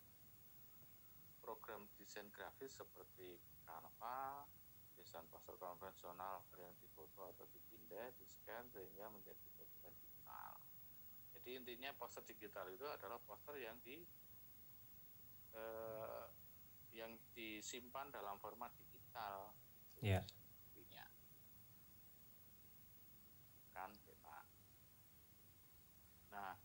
program 1.43 1.91
desain 1.99 2.31
grafis 2.31 2.79
seperti 2.79 3.43
Canva, 3.67 4.47
desain 4.95 5.27
poster 5.27 5.59
konvensional 5.59 6.47
yang 6.55 6.71
difoto 6.79 7.35
atau 7.35 7.47
dipindah, 7.51 8.15
di 8.15 8.23
scan 8.31 8.71
sehingga 8.71 9.11
menjadi 9.11 9.43
dokumen 9.59 9.95
digital. 9.99 10.55
Jadi 11.35 11.51
intinya 11.59 11.91
poster 11.99 12.23
digital 12.23 12.71
itu 12.71 12.87
adalah 12.87 13.19
poster 13.27 13.59
yang 13.59 13.75
di 13.83 14.07
eh, 15.59 16.25
yang 16.95 17.11
disimpan 17.35 18.07
dalam 18.15 18.39
format 18.39 18.71
digital. 18.79 19.51
Iya. 19.99 20.23
Intinya. 20.71 21.05
Kan 23.77 23.93
cetak. 24.01 24.45
Nah, 26.33 26.57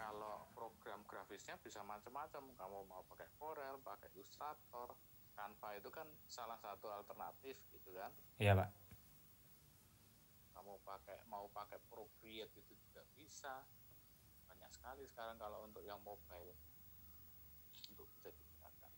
kalau 0.00 0.48
program 0.56 1.04
grafisnya 1.04 1.60
bisa 1.60 1.84
macam-macam. 1.84 2.56
Kamu 2.56 2.78
mau 2.88 3.04
pakai 3.12 3.28
Corel, 3.36 3.76
pakai 3.84 4.08
Illustrator, 4.16 4.96
Canva 5.36 5.68
itu 5.76 5.92
kan 5.92 6.08
salah 6.24 6.56
satu 6.56 6.88
alternatif 6.88 7.60
gitu 7.68 7.92
kan. 7.92 8.08
Iya 8.40 8.56
Pak. 8.56 8.70
Kamu 10.56 10.80
pakai 10.84 11.20
mau 11.28 11.44
pakai 11.52 11.76
Procreate 11.92 12.56
itu 12.56 12.72
juga 12.88 13.04
bisa. 13.12 13.60
Banyak 14.48 14.72
sekali 14.72 15.04
sekarang 15.04 15.36
kalau 15.36 15.68
untuk 15.68 15.84
yang 15.84 16.00
mobile 16.00 16.56
untuk 17.92 18.08
bisa 18.16 18.32
digunakan. 18.32 18.92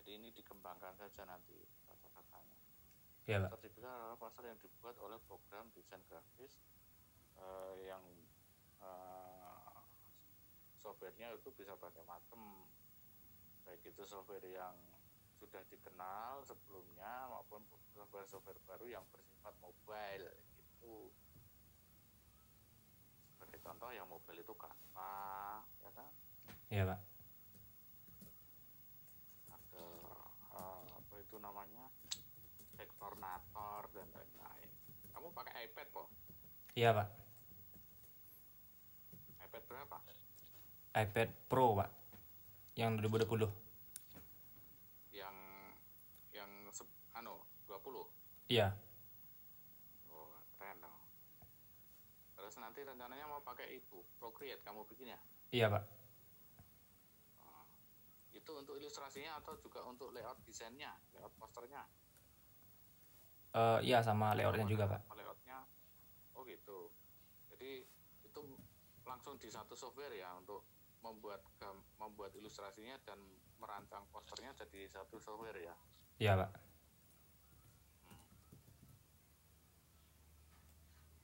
Jadi 0.00 0.10
ini 0.12 0.28
dikembangkan 0.36 1.00
saja 1.00 1.24
nanti 1.24 1.56
kata-katanya. 1.88 2.58
Iya 3.24 3.36
Pak. 3.48 3.50
Sertifikat 3.56 3.88
adalah 3.88 4.20
pasar 4.20 4.52
yang 4.52 4.60
dibuat 4.60 4.96
oleh 5.00 5.16
program 5.24 5.72
desain 5.72 6.04
grafis 6.08 6.52
eh, 7.38 7.74
yang 7.86 8.04
eh, 8.82 9.78
softwarenya 10.78 11.34
itu 11.34 11.50
bisa 11.54 11.74
macam-macam 11.78 12.40
baik 13.68 13.84
itu 13.84 14.02
software 14.08 14.48
yang 14.48 14.72
sudah 15.38 15.62
dikenal 15.70 16.42
sebelumnya 16.42 17.30
maupun 17.30 17.62
software-software 17.94 18.58
baru 18.66 18.86
yang 18.98 19.04
bersifat 19.14 19.54
mobile 19.62 20.26
gitu. 20.58 21.12
Sebagai 23.36 23.60
contoh 23.62 23.90
yang 23.94 24.08
mobile 24.10 24.42
itu 24.42 24.54
Canva 24.58 25.62
ya 25.84 25.90
kan? 25.94 26.10
Iya 26.68 26.82
Pak. 26.90 27.00
ada 29.48 29.84
eh, 30.58 30.84
apa 30.96 31.14
itu 31.22 31.36
namanya? 31.38 31.86
Vectornator 32.74 33.82
dan 33.94 34.08
lain-lain. 34.10 34.70
Kamu 35.14 35.28
pakai 35.34 35.70
iPad 35.70 35.86
kok? 35.92 36.08
Iya 36.74 36.90
Pak. 36.94 37.27
Berapa 39.68 39.96
iPad 40.94 41.28
Pro 41.46 41.76
Pak. 41.76 41.90
Yang 42.74 42.92
2020. 43.04 43.50
yang 45.12 45.34
yang 46.30 46.50
anu 47.12 47.34
20 47.66 48.06
Iya. 48.48 48.70
oh 50.08 50.30
keren 50.54 50.78
dong 50.78 50.94
terus 52.32 52.54
nanti 52.56 52.80
rencananya 52.80 53.26
mau 53.26 53.42
pakai 53.42 53.76
itu 53.76 53.98
Procreate 54.16 54.62
kamu 54.62 54.86
bikinnya 54.86 55.18
Iya 55.50 55.66
Pak. 55.68 55.84
Oh. 57.42 57.64
itu 58.30 58.50
untuk 58.54 58.78
ilustrasinya 58.78 59.36
atau 59.36 59.58
juga 59.58 59.82
untuk 59.82 60.14
layout 60.14 60.38
desainnya 60.42 60.94
layout 61.12 61.34
posternya 61.36 61.82
Eh, 63.48 63.78
iya 63.82 63.98
sama 64.00 64.32
layoutnya 64.32 64.68
juga 64.68 64.84
pak. 64.86 65.02
layoutnya 65.10 65.66
oh 66.32 66.44
gitu 66.44 66.92
jadi 67.50 67.82
itu 68.22 68.40
langsung 69.08 69.40
di 69.40 69.48
satu 69.48 69.72
software 69.72 70.12
ya 70.12 70.28
untuk 70.36 70.68
membuat 71.00 71.40
membuat 71.96 72.36
ilustrasinya 72.36 73.00
dan 73.08 73.16
merancang 73.56 74.04
posternya 74.12 74.52
jadi 74.52 74.84
satu 74.86 75.16
software 75.16 75.56
ya. 75.56 75.74
Iya 76.20 76.34
pak. 76.44 76.50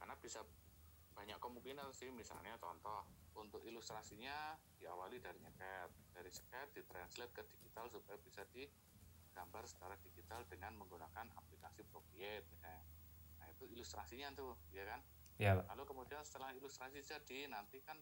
karena 0.04 0.20
bisa 0.20 0.44
banyak 1.16 1.40
kemungkinan 1.40 1.88
sih 1.96 2.12
misalnya 2.12 2.60
contoh 2.60 3.08
untuk 3.40 3.64
ilustrasinya 3.64 4.52
diawali 4.76 5.16
dari 5.16 5.40
nyeket 5.40 5.90
dari 6.12 6.28
sket 6.28 6.76
ditranslate 6.76 7.32
ke 7.32 7.40
digital 7.48 7.88
supaya 7.88 8.20
bisa 8.20 8.44
digambar 8.52 9.64
secara 9.64 9.96
digital 10.04 10.44
dengan 10.44 10.76
menggunakan 10.76 11.32
aplikasi 11.40 11.88
Procreate 11.88 12.44
misalnya. 12.52 12.84
Nah 13.40 13.48
itu 13.48 13.64
ilustrasinya 13.72 14.28
tuh 14.36 14.52
ya 14.76 14.84
kan 14.84 15.00
Iya 15.34 15.58
pak. 15.58 15.66
lalu 15.74 15.82
kemudian 15.90 16.22
setelah 16.22 16.54
ilustrasi 16.54 17.02
jadi 17.02 17.50
nanti 17.50 17.82
kan 17.82 17.98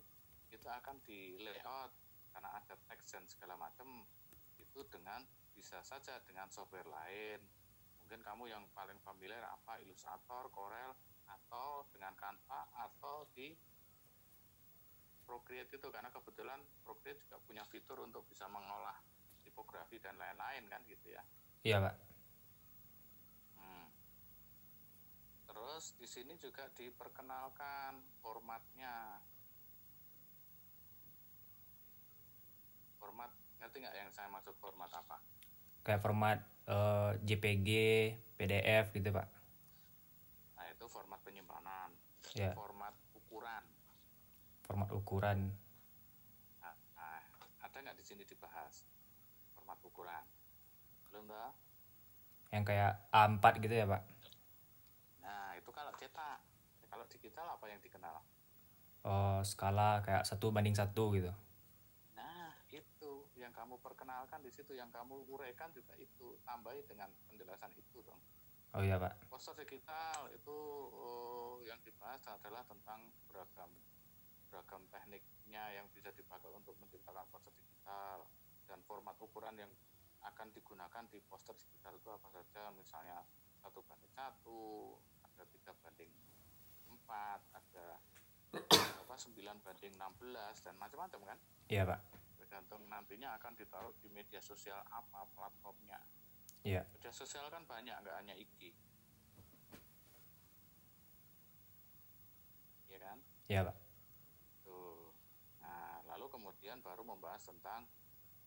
itu 0.53 0.68
akan 0.68 1.01
di 1.01 1.40
layout 1.40 1.92
karena 2.33 2.49
ada 2.61 2.75
teks 2.88 3.16
dan 3.16 3.25
segala 3.25 3.57
macam 3.57 4.05
itu 4.61 4.81
dengan 4.92 5.25
bisa 5.57 5.81
saja 5.85 6.21
dengan 6.29 6.49
software 6.53 6.88
lain 6.88 7.40
mungkin 8.01 8.21
kamu 8.21 8.45
yang 8.53 8.64
paling 8.77 9.01
familiar 9.01 9.40
apa 9.49 9.81
Illustrator, 9.81 10.53
Corel 10.53 10.92
atau 11.25 11.88
dengan 11.88 12.12
Canva 12.21 12.68
atau 12.77 13.25
di 13.33 13.57
Procreate 15.25 15.81
itu 15.81 15.88
karena 15.88 16.12
kebetulan 16.12 16.61
Procreate 16.85 17.25
juga 17.25 17.40
punya 17.40 17.64
fitur 17.64 18.05
untuk 18.05 18.29
bisa 18.29 18.45
mengolah 18.53 19.01
tipografi 19.40 19.97
dan 19.97 20.21
lain-lain 20.21 20.68
kan 20.68 20.85
gitu 20.85 21.09
ya 21.14 21.23
Iya 21.62 21.79
pak. 21.79 21.95
Hmm. 23.55 23.87
Terus 25.53 25.93
di 26.01 26.09
sini 26.09 26.33
juga 26.41 26.65
diperkenalkan 26.73 28.01
formatnya. 28.25 29.21
Format 32.97 33.29
ngerti 33.61 33.77
nggak 33.85 33.97
yang 34.01 34.11
saya 34.17 34.33
maksud 34.33 34.57
format 34.57 34.88
apa? 34.88 35.21
Kayak 35.85 36.01
format 36.01 36.38
eh, 36.73 37.11
JPG, 37.21 37.69
PDF 38.41 38.97
gitu 38.97 39.12
pak. 39.12 39.29
Nah 40.57 40.65
itu 40.73 40.85
format 40.88 41.21
penyimpanan, 41.21 41.93
Iya. 42.33 42.57
format 42.57 42.97
ukuran. 43.12 43.65
Format 44.65 44.88
ukuran. 44.97 45.38
Nah, 46.65 46.75
nah, 46.97 47.21
ada 47.61 47.77
nggak 47.77 47.99
di 48.01 48.05
sini 48.09 48.25
dibahas 48.25 48.88
format 49.53 49.77
ukuran? 49.85 50.25
Belum 51.12 51.29
dah? 51.29 51.53
Yang 52.57 52.65
kayak 52.73 52.93
A4 53.12 53.45
gitu 53.61 53.75
ya 53.77 53.85
pak. 53.85 54.12
Kalau 55.83 55.99
cetak, 55.99 56.38
kalau 56.95 57.03
digital 57.11 57.59
apa 57.59 57.66
yang 57.66 57.83
dikenal? 57.83 58.23
Oh 59.03 59.42
skala 59.42 59.99
kayak 60.07 60.23
satu 60.23 60.55
banding 60.55 60.79
satu 60.79 61.11
gitu. 61.11 61.35
Nah, 62.14 62.55
itu 62.71 63.27
yang 63.35 63.51
kamu 63.51 63.83
perkenalkan 63.83 64.47
di 64.47 64.55
situ, 64.55 64.79
yang 64.79 64.95
kamu 64.95 65.27
uraikan 65.27 65.75
juga 65.75 65.99
itu, 65.99 66.38
tambahi 66.47 66.87
dengan 66.87 67.11
penjelasan 67.27 67.75
itu 67.75 67.99
dong. 68.07 68.23
Oh 68.79 68.83
iya 68.87 68.95
pak. 68.95 69.27
Poster 69.27 69.59
digital 69.59 70.31
itu 70.31 70.55
oh, 70.95 71.59
yang 71.66 71.83
dibahas 71.83 72.23
adalah 72.31 72.62
tentang 72.62 73.11
beragam 73.27 73.75
beragam 74.55 74.87
tekniknya 74.87 75.83
yang 75.83 75.90
bisa 75.90 76.14
dipakai 76.14 76.55
untuk 76.55 76.79
menciptakan 76.79 77.27
poster 77.35 77.51
digital 77.59 78.31
dan 78.71 78.79
format 78.87 79.18
ukuran 79.18 79.59
yang 79.59 79.73
akan 80.31 80.47
digunakan 80.55 81.11
di 81.11 81.18
poster 81.27 81.59
digital 81.59 81.99
itu 81.99 82.07
apa 82.07 82.31
saja, 82.31 82.71
misalnya 82.71 83.27
satu 83.59 83.83
banding 83.83 84.14
satu, 84.14 84.95
ada 85.33 85.45
tiga 85.49 85.73
banding 85.81 86.12
empat, 86.92 87.40
ada 87.57 87.87
apa 89.03 89.14
sembilan 89.16 89.57
banding 89.64 89.92
16 89.97 90.64
dan 90.64 90.75
macam-macam 90.77 91.21
kan? 91.35 91.38
Iya 91.73 91.85
pak. 91.88 92.01
tergantung 92.42 92.85
nantinya 92.85 93.33
akan 93.40 93.57
ditaruh 93.57 93.97
di 94.05 94.12
media 94.12 94.37
sosial 94.45 94.77
apa 94.92 95.25
platformnya. 95.33 95.97
Iya. 96.62 96.85
media 96.92 97.09
sosial 97.09 97.49
kan 97.49 97.64
banyak 97.64 97.97
nggak 97.97 98.16
hanya 98.21 98.37
IG 98.37 98.77
ya 102.92 102.99
kan? 103.01 103.18
Iya 103.49 103.61
pak. 103.73 103.77
tuh. 104.68 105.16
Nah 105.64 106.05
lalu 106.12 106.29
kemudian 106.29 106.85
baru 106.85 107.01
membahas 107.09 107.40
tentang 107.40 107.88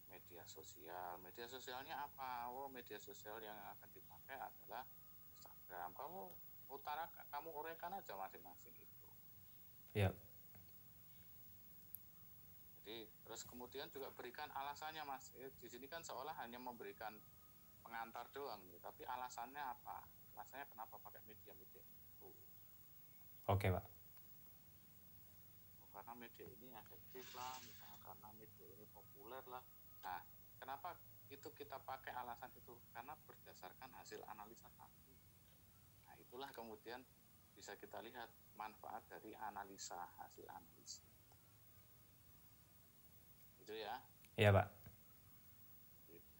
media 0.10 0.46
sosial. 0.46 1.18
Media 1.20 1.50
sosialnya 1.50 1.98
apa? 1.98 2.54
Oh 2.54 2.70
media 2.70 3.02
sosial 3.02 3.42
yang 3.42 3.58
akan 3.74 3.90
dipakai 3.90 4.38
adalah 4.38 4.86
Instagram. 5.34 5.92
Kamu 5.98 6.22
utara 6.70 7.10
kamu 7.30 7.50
uraikan 7.54 7.94
aja 7.94 8.18
masing-masing 8.18 8.74
itu 8.74 8.96
Iya. 9.96 10.12
Jadi 12.86 13.10
terus 13.24 13.48
kemudian 13.48 13.88
juga 13.90 14.12
berikan 14.12 14.52
alasannya 14.52 15.08
mas. 15.08 15.32
Eh, 15.40 15.50
Di 15.58 15.72
sini 15.72 15.88
kan 15.88 16.04
seolah 16.04 16.36
hanya 16.44 16.60
memberikan 16.60 17.16
pengantar 17.80 18.28
doang, 18.36 18.60
nih, 18.68 18.76
tapi 18.84 19.08
alasannya 19.08 19.64
apa? 19.64 20.04
Alasannya 20.36 20.68
kenapa 20.68 21.00
pakai 21.00 21.24
media-media 21.26 21.80
itu? 21.80 22.30
Oke 23.48 23.72
pak. 23.72 23.82
Oh, 23.82 23.88
karena 25.96 26.12
media 26.20 26.44
ini 26.44 26.76
efektif 26.76 27.24
lah, 27.34 27.56
misalnya 27.64 27.96
karena 28.04 28.30
media 28.36 28.68
ini 28.68 28.84
populer 28.92 29.48
lah. 29.48 29.64
Nah, 30.04 30.20
kenapa 30.60 31.00
itu 31.32 31.50
kita 31.56 31.80
pakai 31.82 32.12
alasan 32.14 32.52
itu? 32.54 32.76
Karena 32.92 33.16
berdasarkan 33.26 33.96
hasil 33.96 34.22
analisa 34.28 34.68
tadi. 34.76 35.15
Itulah 36.26 36.50
kemudian 36.52 37.02
bisa 37.56 37.78
kita 37.80 38.04
lihat 38.04 38.28
manfaat 38.60 39.08
dari 39.08 39.32
analisa 39.38 39.96
hasil 40.20 40.46
analisa. 40.52 41.06
Itu 43.64 43.74
ya. 43.74 43.96
Iya 44.36 44.52
pak. 44.52 44.68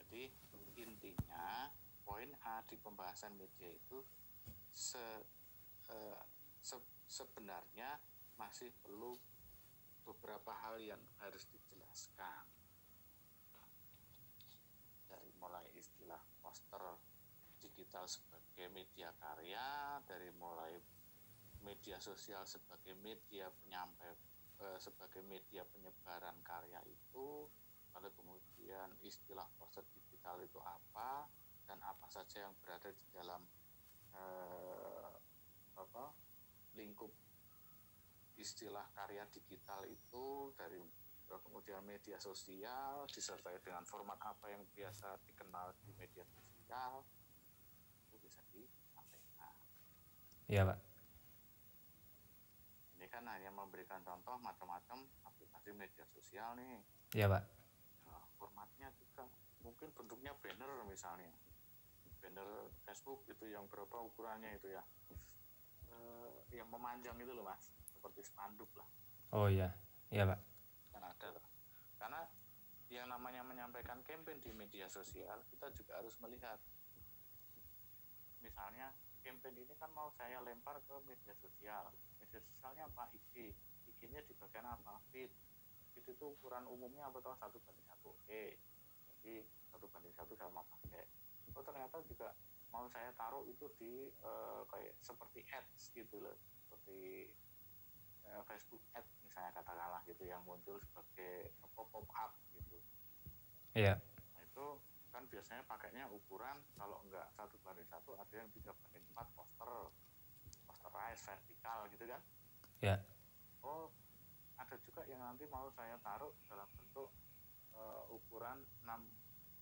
Jadi 0.04 0.28
intinya 0.80 1.72
poin 2.04 2.30
A 2.44 2.62
di 2.68 2.76
pembahasan 2.80 3.36
media 3.40 3.72
itu 3.72 4.04
se, 4.76 5.02
eh, 5.92 6.22
se- 6.60 6.94
sebenarnya 7.08 7.96
masih 8.36 8.72
perlu 8.84 9.16
beberapa 10.04 10.52
hal 10.54 10.78
yang 10.84 11.02
harus 11.24 11.48
dijelaskan. 11.50 12.46
Dari 15.10 15.32
mulai 15.40 15.66
istilah 15.74 16.20
poster 16.44 16.84
digital 17.76 18.08
sebagai 18.08 18.72
media 18.72 19.12
karya, 19.20 20.00
dari 20.08 20.32
mulai 20.40 20.80
media 21.66 21.98
sosial 22.00 22.46
sebagai 22.48 22.94
media 23.04 23.50
penyampai 23.50 24.16
eh, 24.64 24.80
sebagai 24.80 25.26
media 25.26 25.66
penyebaran 25.68 26.38
karya 26.46 26.80
itu 26.88 27.50
lalu 27.98 28.10
kemudian 28.14 28.94
istilah 29.02 29.50
poster 29.58 29.84
digital 29.92 30.38
itu 30.40 30.62
apa 30.62 31.26
dan 31.66 31.82
apa 31.82 32.06
saja 32.08 32.46
yang 32.46 32.54
berada 32.62 32.94
di 32.94 33.06
dalam 33.12 33.42
eh, 34.14 35.14
apa 35.76 36.14
lingkup 36.78 37.10
istilah 38.38 38.86
karya 38.94 39.26
digital 39.34 39.82
itu 39.90 40.54
dari 40.54 40.78
lalu 41.26 41.42
kemudian 41.42 41.82
media 41.82 42.22
sosial 42.22 43.10
disertai 43.10 43.58
dengan 43.66 43.82
format 43.90 44.22
apa 44.22 44.54
yang 44.54 44.62
biasa 44.78 45.18
dikenal 45.26 45.74
di 45.82 45.90
media 45.98 46.22
sosial 46.30 47.02
itu 48.06 48.16
bisa 48.22 48.46
disampaikan 48.54 49.56
Iya 50.46 50.62
pak. 50.62 50.78
ini 52.96 53.06
kan 53.10 53.26
hanya 53.26 53.50
memberikan 53.50 54.02
contoh 54.06 54.38
macam-macam 54.38 54.98
aplikasi 55.26 55.74
media 55.74 56.06
sosial 56.14 56.54
nih 56.58 56.82
Iya 57.14 57.26
pak. 57.30 57.44
Nah, 58.06 58.22
formatnya 58.38 58.90
juga 58.98 59.26
mungkin 59.62 59.90
bentuknya 59.98 60.34
banner 60.38 60.70
misalnya 60.86 61.34
banner 62.22 62.70
Facebook 62.86 63.26
itu 63.26 63.46
yang 63.50 63.66
berapa 63.70 63.98
ukurannya 64.02 64.54
itu 64.58 64.74
ya 64.74 64.84
Eh, 65.86 66.58
yang 66.58 66.68
memanjang 66.68 67.16
itu 67.18 67.32
loh 67.32 67.46
mas 67.46 67.72
seperti 67.88 68.22
spanduk 68.26 68.68
lah 68.76 68.90
Oh 69.34 69.48
iya. 69.50 69.70
Iya 70.14 70.30
pak. 70.30 70.40
kan 70.94 71.02
ada 71.02 71.28
loh 71.34 71.46
karena 71.98 72.22
yang 72.94 73.10
namanya 73.10 73.42
menyampaikan 73.42 73.98
campaign 74.06 74.38
di 74.38 74.54
media 74.54 74.86
sosial 74.86 75.42
kita 75.50 75.74
juga 75.74 75.98
harus 75.98 76.14
melihat 76.22 76.62
misalnya 78.40 78.94
campaign 79.26 79.58
ini 79.58 79.74
kan 79.82 79.90
mau 79.98 80.14
saya 80.14 80.38
lempar 80.46 80.78
ke 80.86 80.96
media 81.10 81.34
sosial. 81.42 81.90
Media 82.22 82.38
sosialnya 82.38 82.86
apa? 82.86 83.10
IG 83.10 83.50
IG 83.90 84.00
nya 84.14 84.22
di 84.22 84.38
bagian 84.38 84.70
apa? 84.70 85.02
Feed. 85.10 85.34
Itu 85.98 86.38
ukuran 86.38 86.70
umumnya 86.70 87.10
apa 87.10 87.18
tahu 87.26 87.34
satu 87.42 87.58
banding 87.66 87.90
satu. 87.90 88.14
Oke. 88.14 88.62
Jadi 89.18 89.42
satu 89.74 89.90
banding 89.90 90.14
satu 90.14 90.38
sama 90.38 90.62
pakai. 90.70 91.10
Oh 91.58 91.66
ternyata 91.66 91.98
juga 92.06 92.38
mau 92.70 92.86
saya 92.94 93.10
taruh 93.18 93.42
itu 93.50 93.66
di 93.82 94.14
eh, 94.14 94.62
kayak 94.70 94.94
seperti 95.02 95.42
ads 95.50 95.90
gitu 95.98 96.22
loh. 96.22 96.38
Seperti 96.62 97.34
eh, 98.30 98.42
Facebook 98.46 98.86
ad 98.94 99.10
misalnya 99.26 99.52
katakanlah 99.58 100.02
gitu 100.06 100.24
yang 100.30 100.46
muncul 100.46 100.78
sebagai 100.78 101.50
pop 101.74 101.90
up 101.92 102.32
gitu. 102.54 102.78
Iya. 103.76 104.00
nah 104.32 104.42
itu 104.48 104.68
kan 105.16 105.24
biasanya 105.32 105.64
pakainya 105.64 106.12
ukuran 106.12 106.60
kalau 106.76 107.00
enggak 107.08 107.24
satu 107.40 107.56
banding 107.64 107.88
satu 107.88 108.20
ada 108.20 108.36
yang 108.36 108.52
tiga 108.52 108.76
banding 108.76 109.00
empat 109.16 109.32
poster 109.32 109.72
posterize 110.68 111.24
vertikal 111.24 111.88
gitu 111.88 112.04
kan 112.04 112.20
Ya. 112.84 113.00
oh 113.64 113.88
ada 114.60 114.76
juga 114.84 115.08
yang 115.08 115.24
nanti 115.24 115.48
mau 115.48 115.72
saya 115.72 115.96
taruh 116.04 116.36
dalam 116.52 116.68
bentuk 116.76 117.08
eh, 117.72 118.04
ukuran 118.12 118.60
6 118.84 118.92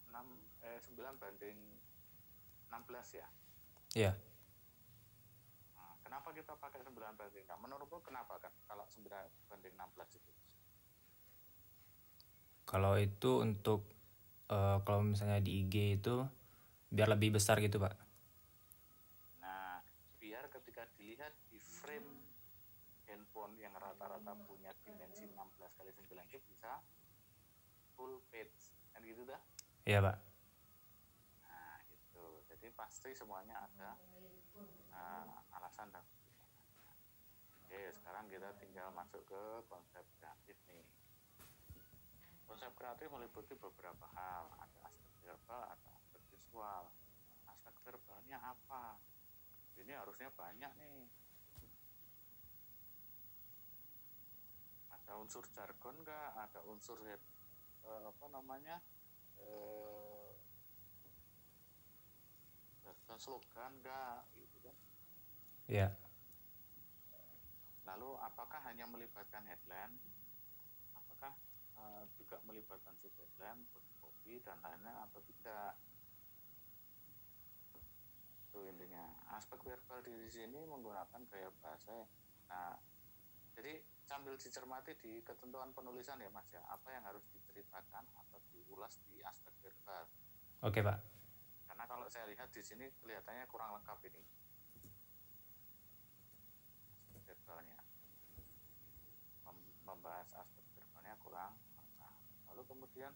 6 0.09 0.65
eh 0.65 0.81
9 0.81 1.21
banding 1.21 1.57
16 2.73 3.21
ya 3.21 3.27
Iya. 3.93 4.11
Nah, 5.77 5.93
kenapa 6.01 6.33
kita 6.33 6.57
pakai 6.57 6.81
9 6.81 6.97
banding 7.13 7.45
6 7.45 7.53
menurutmu 7.61 8.01
kenapa 8.01 8.41
kan 8.41 8.49
kalau 8.65 8.89
9 8.89 9.05
banding 9.45 9.73
16 9.77 10.17
itu 10.17 10.31
Kalau 12.65 12.97
itu 12.97 13.31
untuk 13.45 13.85
eh, 14.53 14.77
kalau 14.85 15.01
misalnya 15.01 15.41
di 15.41 15.65
IG 15.65 15.97
itu 15.97 16.21
biar 16.93 17.09
lebih 17.09 17.33
besar 17.41 17.57
gitu, 17.57 17.81
Pak. 17.81 17.97
Nah, 19.41 19.81
biar 20.21 20.45
ketika 20.53 20.85
dilihat 20.93 21.33
di 21.49 21.57
frame 21.57 22.21
handphone 23.09 23.57
yang 23.57 23.73
rata-rata 23.73 24.37
punya 24.45 24.69
dimensi 24.85 25.25
16 25.25 25.33
kali 25.77 25.89
9 25.89 26.29
itu 26.29 26.39
bisa 26.45 26.81
full 27.97 28.21
page. 28.29 28.77
Kan 28.93 29.01
gitu 29.01 29.25
dah? 29.25 29.41
Iya, 29.89 29.99
Pak. 30.05 30.17
Nah, 31.49 31.75
gitu. 31.89 32.25
Jadi 32.53 32.67
pasti 32.77 33.09
semuanya 33.17 33.57
ada 33.57 33.97
uh, 34.93 35.57
alasan 35.57 35.89
dan. 35.89 36.05
Oke, 37.65 37.89
sekarang 37.89 38.29
kita 38.29 38.53
tinggal 38.61 38.93
masuk 38.93 39.25
ke 39.25 39.41
konsep. 39.65 40.05
Konsep 42.53 42.69
kreatif 42.77 43.09
meliputi 43.09 43.57
beberapa 43.57 44.05
hal. 44.13 44.45
Ada 44.61 44.85
aspek 44.85 45.09
verbal, 45.25 45.73
ada 45.73 45.89
aspek 45.97 46.21
visual. 46.29 46.85
Aspek 47.49 47.73
verbalnya 47.81 48.37
apa? 48.45 49.01
Ini 49.81 49.97
harusnya 49.97 50.29
banyak 50.29 50.69
nih. 50.77 51.09
Ada 54.93 55.17
unsur 55.17 55.49
jargon 55.49 55.97
nggak? 56.05 56.29
Ada 56.45 56.61
unsur 56.69 57.01
eh, 57.01 57.17
apa 58.05 58.25
namanya? 58.29 58.77
Eh, 59.41 59.73
dan 63.13 63.17
slogan 63.21 63.71
enggak 63.77 64.25
gitu 64.33 64.57
kan 64.65 64.75
Iya. 65.69 65.87
lalu 67.85 68.17
apakah 68.25 68.57
hanya 68.65 68.89
melibatkan 68.89 69.45
headline 69.45 69.93
juga 72.15 72.39
melibatkan 72.47 72.95
headline 73.01 73.63
kopi 73.99 74.39
dan 74.43 74.59
lainnya 74.63 75.03
atau 75.07 75.19
tidak. 75.23 75.75
Itu 78.49 78.59
intinya. 78.69 79.03
Aspek 79.33 79.59
verbal 79.65 79.99
di 80.05 80.29
sini 80.29 80.63
menggunakan 80.67 81.21
gaya 81.27 81.49
bahasa. 81.59 82.05
Nah 82.47 82.77
jadi 83.53 83.81
sambil 84.03 84.33
dicermati 84.35 84.97
di 84.97 85.21
ketentuan 85.21 85.71
penulisan 85.73 86.17
ya 86.21 86.29
mas 86.33 86.49
ya. 86.49 86.61
Apa 86.69 86.89
yang 86.93 87.05
harus 87.05 87.23
diceritakan 87.33 88.03
atau 88.13 88.39
diulas 88.51 88.97
di 89.09 89.21
aspek 89.21 89.53
verbal. 89.61 90.05
Oke, 90.63 90.79
Pak. 90.79 90.97
karena 91.67 91.89
kalau 91.89 92.05
saya 92.07 92.29
lihat 92.29 92.53
di 92.53 92.61
sini 92.61 92.85
kelihatannya 93.01 93.49
kurang 93.49 93.75
lengkap 93.81 93.99
ini. 94.07 94.21
Aspek 97.01 97.21
verbalnya. 97.25 97.79
Mem- 99.49 99.75
membahas 99.83 100.29
aspek 100.37 100.65
verbalnya 100.77 101.17
kurang 101.19 101.53
lalu 102.63 102.79
kemudian 102.79 103.11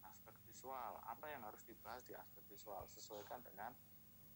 aspek 0.00 0.32
visual. 0.48 0.96
Apa 1.04 1.28
yang 1.28 1.44
harus 1.44 1.60
dibahas 1.68 2.00
di 2.08 2.16
aspek 2.16 2.40
visual? 2.48 2.88
Sesuaikan 2.88 3.44
dengan 3.44 3.76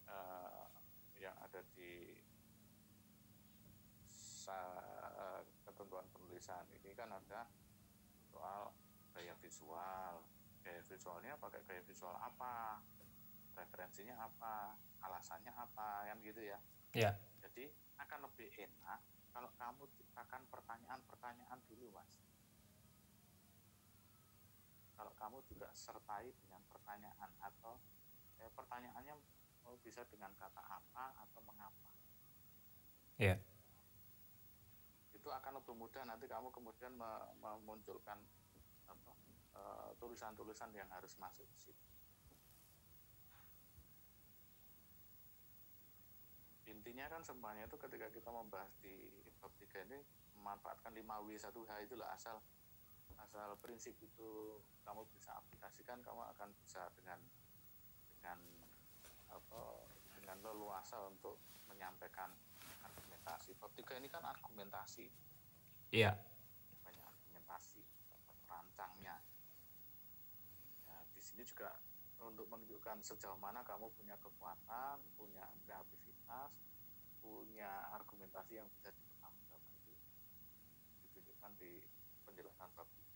eh, 0.04 0.68
yang 1.16 1.32
ada 1.40 1.64
di 1.72 2.20
sa- 4.04 5.08
eh, 5.16 5.40
ketentuan 5.64 6.04
penulisan. 6.12 6.68
Ini 6.68 6.92
kan 6.92 7.08
ada 7.16 7.48
soal 8.28 8.76
gaya 9.16 9.32
visual. 9.40 10.20
Gaya 10.60 10.84
visualnya 10.84 11.32
pakai 11.40 11.64
gaya 11.64 11.80
visual 11.88 12.12
apa? 12.20 12.84
Referensinya 13.56 14.20
apa? 14.20 14.76
Alasannya 15.00 15.56
apa? 15.56 16.12
Kan 16.12 16.20
gitu 16.20 16.44
ya. 16.44 16.60
Iya. 16.92 17.16
jadi 17.40 17.72
akan 18.04 18.28
lebih 18.28 18.52
enak 18.52 19.00
kalau 19.32 19.48
kamu 19.56 19.88
ciptakan 19.96 20.44
pertanyaan-pertanyaan 20.52 21.56
dulu 21.64 21.88
mas 21.88 22.20
kalau 25.02 25.18
kamu 25.18 25.42
juga 25.50 25.66
sertai 25.74 26.30
dengan 26.30 26.62
pertanyaan 26.70 27.26
atau 27.42 27.74
eh, 28.38 28.46
pertanyaannya 28.54 29.18
mau 29.66 29.74
bisa 29.82 30.06
dengan 30.06 30.30
kata 30.38 30.62
apa 30.62 31.26
atau 31.26 31.42
mengapa 31.42 31.90
Iya. 33.18 33.34
itu 35.10 35.26
akan 35.26 35.58
lebih 35.58 35.74
mudah 35.74 36.06
nanti 36.06 36.30
kamu 36.30 36.54
kemudian 36.54 36.94
me- 36.94 37.34
memunculkan 37.42 38.22
apa, 38.86 39.12
eh, 39.58 39.90
tulisan-tulisan 39.98 40.70
yang 40.70 40.86
harus 40.94 41.18
masuk 41.18 41.50
di 41.50 41.58
situ 41.58 41.82
intinya 46.70 47.10
kan 47.10 47.26
semuanya 47.26 47.66
itu 47.66 47.74
ketika 47.74 48.06
kita 48.14 48.30
membahas 48.30 48.70
di 48.78 48.94
bab 49.42 49.50
3 49.58 49.82
ini 49.90 49.98
memanfaatkan 50.38 50.94
5W 50.94 51.28
1H 51.34 51.72
itulah 51.90 52.06
asal 52.14 52.38
asal 53.22 53.54
prinsip 53.62 53.94
itu 54.02 54.58
kamu 54.82 55.06
bisa 55.14 55.38
aplikasikan 55.38 56.02
kamu 56.02 56.22
akan 56.36 56.50
bisa 56.62 56.90
dengan 56.98 57.18
dengan 58.18 58.38
apa 59.32 59.62
dengan 60.18 60.36
leluasa 60.42 60.98
untuk 61.08 61.38
menyampaikan 61.70 62.30
argumentasi. 62.82 63.56
Bab 63.56 63.72
3 63.74 64.02
ini 64.02 64.08
kan 64.10 64.22
argumentasi. 64.26 65.06
Iya. 65.92 66.16
banyak 66.80 67.04
argumentasi 67.04 67.84
rancangnya 68.48 69.20
nah, 70.88 71.04
di 71.12 71.20
sini 71.20 71.44
juga 71.44 71.68
untuk 72.24 72.48
menunjukkan 72.48 73.04
sejauh 73.04 73.36
mana 73.36 73.60
kamu 73.60 73.92
punya 73.92 74.16
kekuatan 74.16 74.96
punya 75.20 75.44
kreativitas 75.68 76.72
punya 77.22 77.70
argumentasi 77.94 78.58
yang 78.58 78.66
bisa 78.74 78.90
dipertanggungjawabkan. 78.90 79.78
Itu 80.98 81.06
ditunjukkan 81.06 81.52
di 81.62 81.72
penjelasan 82.26 82.68
bab 82.74 82.88
3 82.90 83.11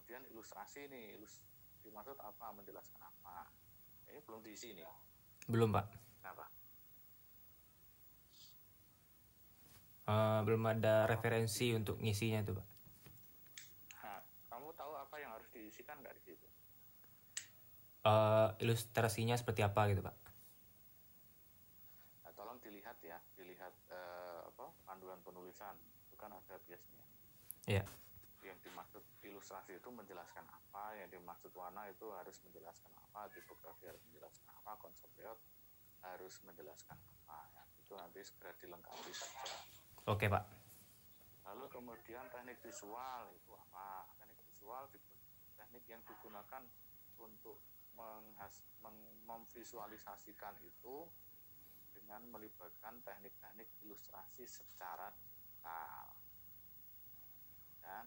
kemudian 0.00 0.24
ilustrasi 0.32 0.88
nih 0.88 1.20
ilus 1.20 1.44
dimaksud 1.84 2.16
apa 2.24 2.56
menjelaskan 2.56 3.04
apa 3.04 3.52
ini 4.08 4.24
belum 4.24 4.40
diisi 4.40 4.72
nih 4.72 4.88
Belum, 5.44 5.76
Pak. 5.76 5.92
kenapa 6.24 6.48
Eh, 10.08 10.40
belum 10.42 10.64
ada 10.66 11.04
referensi 11.04 11.76
untuk 11.76 12.00
ngisinya 12.00 12.40
tuh, 12.40 12.56
Pak. 12.56 12.66
nah, 14.00 14.18
kamu 14.48 14.72
tahu 14.72 14.92
apa 14.96 15.16
yang 15.20 15.36
harus 15.36 15.46
diisikan 15.52 16.00
nggak 16.00 16.16
di 16.16 16.22
situ 16.32 16.46
Eh, 18.00 18.48
ilustrasinya 18.64 19.36
seperti 19.36 19.60
apa 19.60 19.84
gitu, 19.92 20.00
Pak? 20.00 20.16
Nah, 22.24 22.32
tolong 22.32 22.56
dilihat 22.64 22.96
ya, 23.04 23.20
dilihat 23.36 23.76
eh, 23.92 24.40
apa 24.48 24.72
panduan 24.88 25.20
penulisan 25.20 25.76
itu 26.08 26.16
kan 26.16 26.32
ada 26.32 26.56
biasanya. 26.64 27.04
Iya. 27.68 27.84
Yang 28.40 28.58
dimaksud 28.64 29.02
ilustrasi 29.20 29.76
itu 29.76 29.88
menjelaskan 29.92 30.48
apa, 30.48 30.96
yang 30.96 31.12
dimaksud 31.12 31.52
warna 31.52 31.84
itu 31.92 32.08
harus 32.16 32.40
menjelaskan 32.40 32.88
apa, 32.96 33.28
tipografi 33.36 33.84
harus 33.84 34.00
menjelaskan 34.08 34.48
apa, 34.48 34.80
konsep 34.80 35.12
layout 35.20 35.40
harus 36.00 36.40
menjelaskan 36.48 36.96
apa. 36.96 37.38
Ya, 37.52 37.62
itu 37.84 37.92
nanti 37.96 38.20
segera 38.24 38.52
dilengkapi 38.56 39.12
saja. 39.12 39.56
Oke, 40.08 40.26
Pak. 40.32 40.44
Lalu 41.52 41.66
kemudian 41.68 42.24
teknik 42.32 42.58
visual 42.64 43.28
itu 43.36 43.52
apa? 43.52 44.08
Teknik 44.16 44.40
visual 44.48 44.88
teknik 45.60 45.84
yang 45.84 46.00
digunakan 46.08 46.64
untuk 47.20 47.60
menghas, 47.92 48.64
meng- 48.80 49.20
memvisualisasikan 49.28 50.56
itu 50.64 51.04
dengan 51.90 52.22
melibatkan 52.32 53.02
teknik-teknik 53.04 53.68
ilustrasi 53.84 54.46
secara 54.46 55.10
digital. 55.20 56.16
Dan 57.82 58.04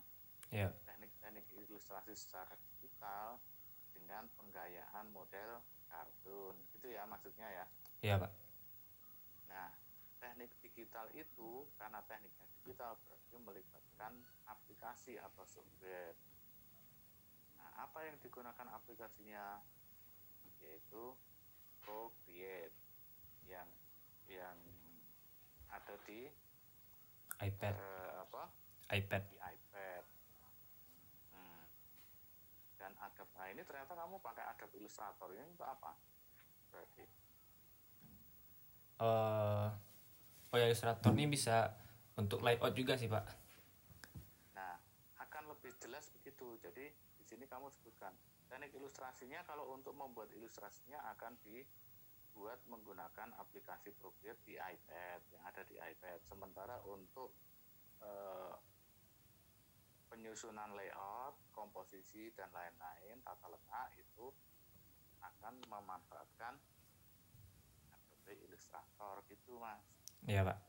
Iya. 0.53 0.69
teknik-teknik 0.85 1.49
ilustrasi 1.65 2.13
secara 2.13 2.53
digital 2.61 3.41
dengan 3.89 4.29
penggayaan 4.37 5.09
model 5.09 5.65
kartun. 5.89 6.53
Gitu 6.77 6.93
ya 6.93 7.09
maksudnya 7.09 7.49
ya. 7.49 7.65
Iya, 8.05 8.21
Pak. 8.21 8.31
Nah, 9.49 9.73
teknik 10.21 10.53
digital 10.61 11.09
itu 11.17 11.65
karena 11.81 12.05
tekniknya 12.05 12.45
digital 12.61 12.93
berarti 13.01 13.35
melibatkan 13.41 14.13
aplikasi 14.45 15.17
atau 15.17 15.41
software. 15.49 16.13
Nah, 17.57 17.89
apa 17.89 18.05
yang 18.05 18.21
digunakan 18.21 18.69
aplikasinya? 18.77 19.57
Yaitu 20.61 21.17
Procreate 21.83 22.79
yang 23.43 23.67
yang 24.31 24.55
ada 25.67 25.99
di 26.07 26.31
iPad, 27.43 27.75
eh, 27.75 28.13
apa? 28.23 28.43
iPad. 28.95 29.23
Di 29.27 29.35
iPad. 29.35 29.62
Adobe. 33.13 33.33
Nah 33.37 33.47
ini 33.53 33.61
ternyata 33.61 33.93
kamu 33.93 34.17
pakai 34.25 34.43
Adobe 34.49 34.81
Illustrator 34.81 35.29
ini 35.37 35.45
untuk 35.45 35.69
apa? 35.69 35.93
Berarti. 36.73 37.05
eh 39.03 39.67
oh 40.53 40.57
ya 40.57 40.65
Illustrator 40.69 41.13
ini 41.13 41.25
bisa 41.29 41.73
untuk 42.13 42.45
layout 42.45 42.73
juga 42.77 42.93
sih 42.93 43.09
pak 43.09 43.25
Nah 44.53 44.77
akan 45.21 45.49
lebih 45.49 45.73
jelas 45.81 46.09
begitu. 46.13 46.57
Jadi 46.61 46.93
di 46.93 47.23
sini 47.25 47.45
kamu 47.49 47.69
sebutkan 47.73 48.13
teknik 48.49 48.73
ilustrasinya 48.77 49.41
kalau 49.49 49.73
untuk 49.73 49.97
membuat 49.97 50.29
ilustrasinya 50.37 51.01
akan 51.17 51.33
dibuat 51.41 52.61
menggunakan 52.69 53.33
aplikasi 53.41 53.93
Procreate 53.97 54.41
di 54.45 54.57
iPad 54.57 55.21
yang 55.33 55.43
ada 55.45 55.61
di 55.65 55.77
iPad. 55.77 56.21
Sementara 56.25 56.77
untuk 56.85 57.33
eh, 58.05 58.53
penyusunan 60.13 60.77
layout, 60.77 61.41
komposisi 61.49 62.29
dan 62.37 62.53
lain-lain 62.53 63.17
tata 63.25 63.49
letak 63.49 63.97
itu 63.97 64.29
akan 65.25 65.57
memanfaatkan 65.65 66.53
Adobe 67.89 68.37
Illustrator 68.45 69.25
gitu 69.25 69.57
mas. 69.57 69.81
iya 70.29 70.45
pak 70.45 70.61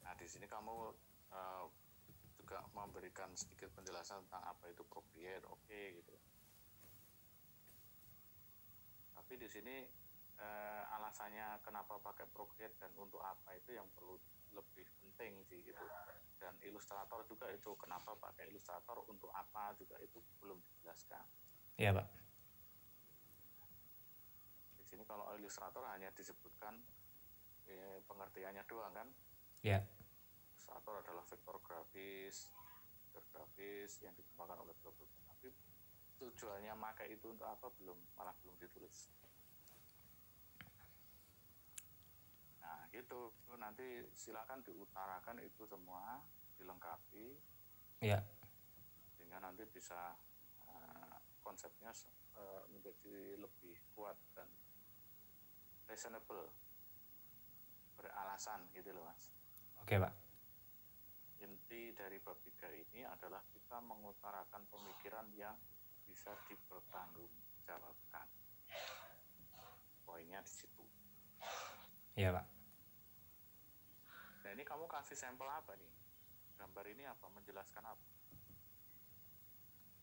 Nah 0.00 0.16
di 0.16 0.24
sini 0.24 0.48
kamu 0.48 0.72
eh, 1.36 1.64
juga 2.40 2.64
memberikan 2.72 3.28
sedikit 3.36 3.68
penjelasan 3.76 4.24
tentang 4.24 4.48
apa 4.48 4.64
itu 4.72 4.80
Procreate, 4.88 5.44
oke 5.48 5.80
gitu. 5.96 6.16
Tapi 9.16 9.32
di 9.40 9.48
sini 9.48 9.76
eh, 10.40 10.82
alasannya 10.96 11.60
kenapa 11.60 12.00
pakai 12.00 12.28
Procreate 12.32 12.80
dan 12.80 12.92
untuk 12.96 13.20
apa 13.20 13.56
itu 13.56 13.76
yang 13.76 13.88
perlu 13.96 14.16
lebih 14.54 14.86
penting 15.14 15.46
sih 15.46 15.62
gitu. 15.62 15.86
Dan 16.42 16.58
Illustrator 16.66 17.22
juga 17.30 17.46
itu 17.54 17.70
kenapa 17.78 18.18
pakai 18.18 18.50
Illustrator 18.50 18.98
untuk 19.06 19.30
apa 19.30 19.70
juga 19.78 19.94
itu 20.02 20.18
belum 20.42 20.58
dijelaskan. 20.58 21.22
iya 21.78 21.94
pak 21.94 22.06
Di 24.74 24.82
sini 24.82 25.06
kalau 25.06 25.30
Illustrator 25.38 25.86
hanya 25.94 26.10
disebutkan 26.10 26.82
eh, 27.70 28.02
pengertiannya 28.10 28.66
doang 28.66 28.90
kan. 28.90 29.08
iya 29.62 29.86
Illustrator 30.50 30.98
adalah 30.98 31.24
vektor 31.30 31.56
grafis, 31.62 32.50
vektor 33.06 33.22
grafis 33.30 34.02
yang 34.02 34.12
dikembangkan 34.18 34.58
oleh 34.66 34.74
bla. 34.82 34.90
Tapi 35.30 35.48
tujuannya 36.18 36.74
pakai 36.74 37.14
itu 37.14 37.30
untuk 37.30 37.46
apa 37.46 37.70
belum 37.78 37.96
malah 38.18 38.34
belum 38.42 38.58
ditulis. 38.58 39.14
Gitu 42.94 43.34
nanti 43.58 44.06
silakan 44.14 44.62
diutarakan 44.62 45.42
itu 45.42 45.66
semua 45.66 46.22
dilengkapi 46.54 47.34
iya 47.98 48.22
sehingga 49.18 49.42
nanti 49.42 49.66
bisa 49.66 50.14
eh, 50.62 51.16
konsepnya 51.42 51.90
eh, 52.38 52.62
menjadi 52.70 53.34
lebih 53.42 53.74
kuat 53.98 54.14
dan 54.38 54.46
reasonable 55.90 56.54
beralasan 57.98 58.62
gitu 58.70 58.94
loh 58.94 59.10
mas. 59.10 59.26
oke 59.82 59.94
pak 59.98 60.14
inti 61.44 61.92
dari 61.92 62.16
bab 62.22 62.38
3 62.40 62.72
ini 62.88 63.04
adalah 63.04 63.42
kita 63.52 63.76
mengutarakan 63.84 64.64
pemikiran 64.72 65.28
yang 65.36 65.52
bisa 66.08 66.32
dipertanggungjawabkan. 66.48 68.26
Poinnya 70.08 70.40
di 70.40 70.52
situ. 70.52 70.84
iya 72.16 72.30
pak 72.30 72.53
ini 74.54 74.62
kamu 74.62 74.86
kasih 74.86 75.18
sampel 75.18 75.50
apa 75.50 75.74
nih? 75.74 75.92
Gambar 76.56 76.84
ini 76.86 77.02
apa? 77.04 77.26
Menjelaskan 77.34 77.84
apa? 77.84 78.14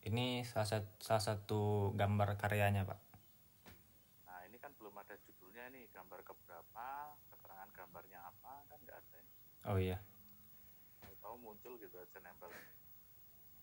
ini 0.02 0.42
salah 0.42 0.66
satu 0.66 0.90
salah 0.98 1.22
satu 1.22 1.60
gambar 1.94 2.34
karyanya 2.34 2.82
pak 2.82 2.98
Nah 4.26 4.42
ini 4.50 4.58
kan 4.58 4.74
belum 4.74 4.98
ada 4.98 5.14
judulnya 5.22 5.70
nih. 5.70 5.86
Gambar 5.94 6.26
keberapa? 6.26 7.14
Keterangan 7.30 7.70
gambarnya 7.70 8.18
apa? 8.18 8.66
Kan 8.66 8.78
nggak 8.82 8.98
ada 8.98 9.18
ini. 9.22 9.34
oh 9.70 9.78
iya 9.78 9.98
Tahu 11.22 11.38
muncul 11.38 11.78
gitu 11.78 11.94
aja 12.02 12.18
nempel. 12.18 12.50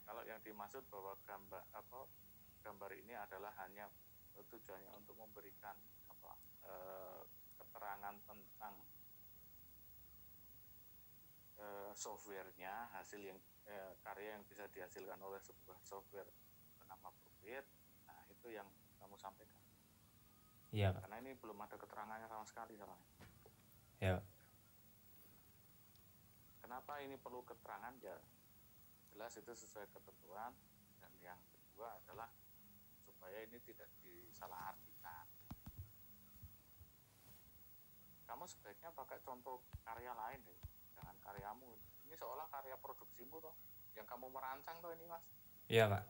Kalau 0.07 0.23
yang 0.23 0.39
dimaksud 0.39 0.87
bahwa 0.87 1.11
gambar 1.27 1.59
apa 1.75 2.07
gambar 2.63 2.91
ini 2.95 3.13
adalah 3.19 3.51
hanya 3.67 3.91
tujuannya 4.39 4.95
untuk 4.95 5.19
memberikan 5.19 5.75
apa 6.07 6.31
eh, 6.63 7.19
keterangan 7.59 8.15
tentang 8.23 8.73
eh, 11.59 11.91
softwarenya 11.93 12.89
hasil 12.95 13.19
yang 13.19 13.39
eh, 13.67 13.91
karya 14.01 14.39
yang 14.39 14.43
bisa 14.47 14.65
dihasilkan 14.71 15.19
oleh 15.19 15.39
sebuah 15.43 15.77
software 15.83 16.27
bernama 16.79 17.11
Procreate 17.19 17.69
nah 18.07 18.19
itu 18.31 18.47
yang 18.55 18.67
kamu 18.97 19.15
sampaikan. 19.19 19.61
Iya 20.73 20.93
pak. 20.93 21.05
Karena 21.05 21.17
ini 21.21 21.31
belum 21.37 21.57
ada 21.61 21.75
keterangannya 21.77 22.27
sama 22.31 22.45
sekali 22.47 22.79
iya 23.99 24.15
pak 24.15 24.39
kenapa 26.69 27.01
ini 27.01 27.17
perlu 27.17 27.41
keterangan? 27.41 27.97
Ya 28.05 28.13
jelas 29.09 29.33
itu 29.41 29.49
sesuai 29.57 29.89
ketentuan 29.89 30.53
dan 31.01 31.11
yang 31.17 31.41
kedua 31.49 31.97
adalah 31.97 32.29
supaya 33.01 33.41
ini 33.41 33.57
tidak 33.65 33.89
disalahartikan. 34.05 35.25
Kamu 38.29 38.45
sebaiknya 38.45 38.93
pakai 38.93 39.17
contoh 39.25 39.65
karya 39.81 40.13
lain 40.13 40.45
deh 40.45 40.68
jangan 40.99 41.15
karyamu. 41.23 41.71
Ini 42.03 42.15
seolah 42.19 42.51
karya 42.51 42.75
produksimu 42.75 43.39
toh 43.39 43.55
yang 43.95 44.03
kamu 44.03 44.27
merancang 44.27 44.83
toh 44.83 44.91
ini 44.91 45.07
mas. 45.07 45.23
Iya 45.71 45.87
pak. 45.87 46.03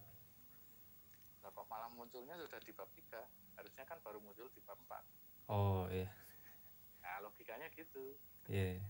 Nah 1.46 1.50
kok 1.54 1.66
malah 1.70 1.90
munculnya 1.94 2.34
sudah 2.36 2.60
di 2.60 2.74
bab 2.74 2.90
3 2.90 3.22
harusnya 3.56 3.84
kan 3.86 3.98
baru 4.02 4.18
muncul 4.20 4.50
di 4.50 4.60
bab 4.66 4.80
4 4.82 5.52
oh 5.52 5.86
iya. 5.94 6.10
Nah 7.06 7.22
logikanya 7.22 7.70
gitu. 7.72 8.18
Iya. 8.50 8.82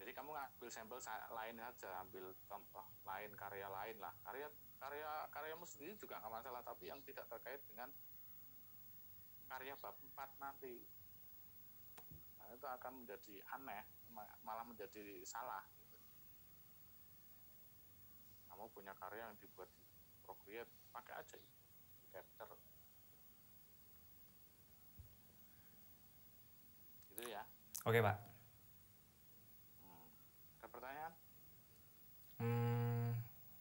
Jadi 0.00 0.10
kamu 0.16 0.32
ngambil 0.32 0.68
sampel 0.72 0.96
sa- 0.96 1.28
lain 1.28 1.60
aja 1.60 2.00
ambil 2.00 2.32
contoh 2.48 2.86
lain 3.04 3.30
karya 3.36 3.68
lain 3.68 3.96
lah. 4.00 4.12
Karya 4.24 4.48
karya 4.80 5.10
karyamu 5.28 5.68
sendiri 5.68 5.92
juga 5.96 6.18
nggak 6.18 6.32
masalah 6.40 6.64
tapi 6.64 6.88
yang 6.88 7.00
tidak 7.04 7.28
terkait 7.28 7.60
dengan 7.68 7.92
karya 9.46 9.76
bab 9.78 9.96
4 9.96 10.40
nanti. 10.40 10.82
Nah 12.40 12.48
itu 12.50 12.66
akan 12.66 12.92
menjadi 13.04 13.34
aneh 13.54 13.84
malah 14.44 14.64
menjadi 14.66 15.22
salah 15.22 15.62
gitu. 15.86 15.98
kamu 18.50 18.66
punya 18.74 18.92
karya 18.98 19.30
yang 19.30 19.36
dibuat 19.38 19.70
di 19.70 20.18
Procreate 20.26 20.70
pakai 20.90 21.14
aja 21.18 21.36
di 21.38 21.50
capture. 22.10 22.54
Gitu 27.10 27.22
ya. 27.30 27.42
Oke 27.86 27.98
pak. 28.02 28.16
Hmm. 29.80 30.08
ada 30.60 30.68
pertanyaan? 30.68 31.14
Hmm 32.38 33.10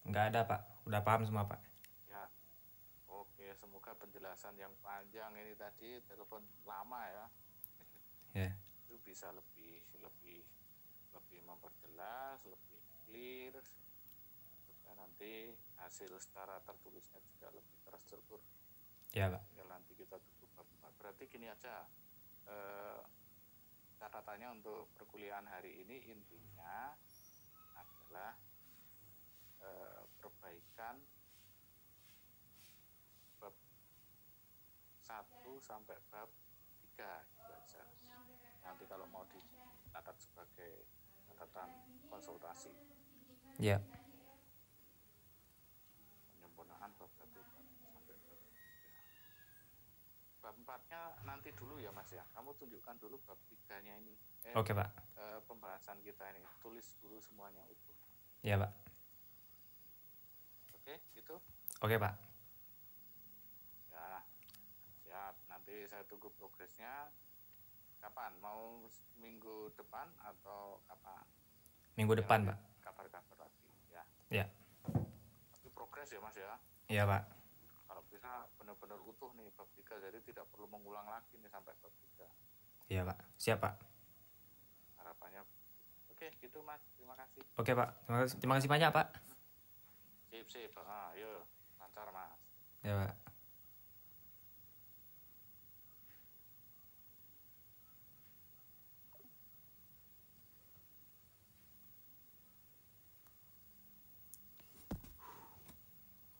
nggak 0.09 0.25
ada 0.33 0.39
pak. 0.45 0.62
Udah 0.89 1.01
paham 1.05 1.21
semua 1.25 1.45
pak. 1.45 1.62
Ya, 2.09 2.25
oke. 3.05 3.45
Semoga 3.53 3.93
penjelasan 3.93 4.57
yang 4.57 4.73
panjang 4.81 5.31
ini 5.38 5.53
tadi 5.53 6.01
telepon 6.09 6.41
lama 6.65 7.01
ya, 7.09 7.25
ya 8.33 8.51
itu 8.89 8.97
bisa 9.06 9.30
lebih 9.30 9.86
lebih 10.02 10.41
lebih 11.13 11.39
memperjelas, 11.45 12.41
lebih 12.49 12.82
clear, 13.06 13.54
supaya 14.65 14.97
nanti 14.97 15.54
hasil 15.78 16.10
secara 16.17 16.58
tertulisnya 16.65 17.21
juga 17.21 17.54
lebih 17.54 17.78
terstruktur. 17.86 18.41
ya 19.13 19.30
pak 19.30 19.45
Tinggal 19.54 19.69
nanti 19.69 19.93
kita 19.93 20.17
tutup 20.17 20.49
bab. 20.58 20.65
Berarti 20.97 21.30
gini 21.30 21.45
aja, 21.45 21.86
eh, 22.49 23.02
catatannya 24.02 24.57
untuk 24.57 24.89
perkuliahan 24.97 25.45
hari 25.45 25.86
ini 25.86 26.09
intinya 26.09 26.97
adalah 27.78 28.34
eh, 29.61 30.01
perbaikan 30.18 30.97
bab 33.38 33.53
1 35.05 35.61
sampai 35.61 35.97
bab 36.09 36.30
3 36.97 37.05
aja. 37.05 37.30
Nanti 37.38 37.38
kalau 38.89 39.05
mau 39.07 39.21
dicatat 39.29 40.17
sebagai 40.17 40.83
catatan 41.23 41.69
konsultasi 42.09 42.73
ya 43.61 43.77
penyempurnaan 46.33 46.89
bab 46.97 47.11
1 47.13 47.29
sampai 47.29 47.69
bab 47.93 48.17
3. 48.17 48.41
Bab 50.39 50.55
4-nya 50.57 51.01
nanti 51.23 51.51
dulu 51.53 51.77
ya 51.77 51.91
Mas 51.91 52.09
ya. 52.09 52.23
Kamu 52.33 52.55
tunjukkan 52.55 52.95
dulu 52.97 53.19
bab 53.23 53.37
3-nya 53.45 53.93
ini. 53.95 54.15
Eh, 54.43 54.55
oke 54.55 54.71
pak 54.71 54.89
eh, 55.15 55.39
pembahasan 55.45 55.99
kita 56.01 56.25
ini. 56.31 56.41
Tulis 56.57 56.95
dulu 56.97 57.19
semuanya 57.19 57.61
utuh. 57.67 57.95
ya 58.41 58.55
pak 58.55 58.71
Oke, 60.73 60.95
gitu. 61.13 61.35
oke 61.79 61.95
pak 61.95 62.13
Ya, 63.91 64.23
siap. 65.03 65.35
Nanti 65.45 65.83
saya 65.85 66.07
tunggu 66.07 66.31
progresnya. 66.33 67.11
Kapan? 68.00 68.32
Mau 68.39 68.88
minggu 69.16 69.56
depan 69.76 70.08
atau 70.18 70.80
kapan? 70.86 71.24
minggu 71.93 72.16
depan 72.16 72.39
pak 72.45 72.56
Kabar-kabar 72.80 73.36
lagi. 73.38 73.68
Ya. 73.89 74.04
ya 74.32 74.45
progres 75.70 76.08
ya 76.08 76.20
mas 76.20 76.32
ya 76.34 76.56
Iya 76.88 77.04
pak. 77.04 77.24
kalau 77.86 78.00
bisa 78.06 78.30
benar-benar 78.56 78.95
utuh 79.02 79.28
nih 79.34 79.52
bab 79.52 79.68
3 79.70 79.84
jadi 80.00 80.18
tidak 80.22 80.45
perlu 80.47 80.68
mengulang 80.68 81.04
lagi 81.06 81.36
nih 81.36 81.47
sampai 81.47 81.76
bab 81.76 81.91
3 81.91 82.24
Iya 82.88 83.02
pak. 83.04 83.18
Siap 83.36 83.60
pak. 83.60 83.76
harapannya 84.95 85.43
oke 86.10 86.28
gitu 86.39 86.60
mas 86.62 86.80
terima 86.95 87.16
kasih 87.16 87.43
Oke 87.56 87.72
pak. 87.74 87.89
Terima 88.02 88.18
kasih, 88.22 88.36
terima 88.39 88.56
kasih 88.56 88.70
banyak 88.70 88.89
pak. 88.89 89.08
sip 90.30 90.47
sip 90.47 90.72
ah 90.80 91.12
yuk 91.14 91.43
lancar 91.76 92.08
mas 92.10 92.39
Ya 92.80 92.95
pak. 92.95 93.12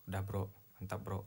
Udah 0.10 0.26
bro, 0.26 0.50
mantap 0.82 1.06
bro. 1.06 1.22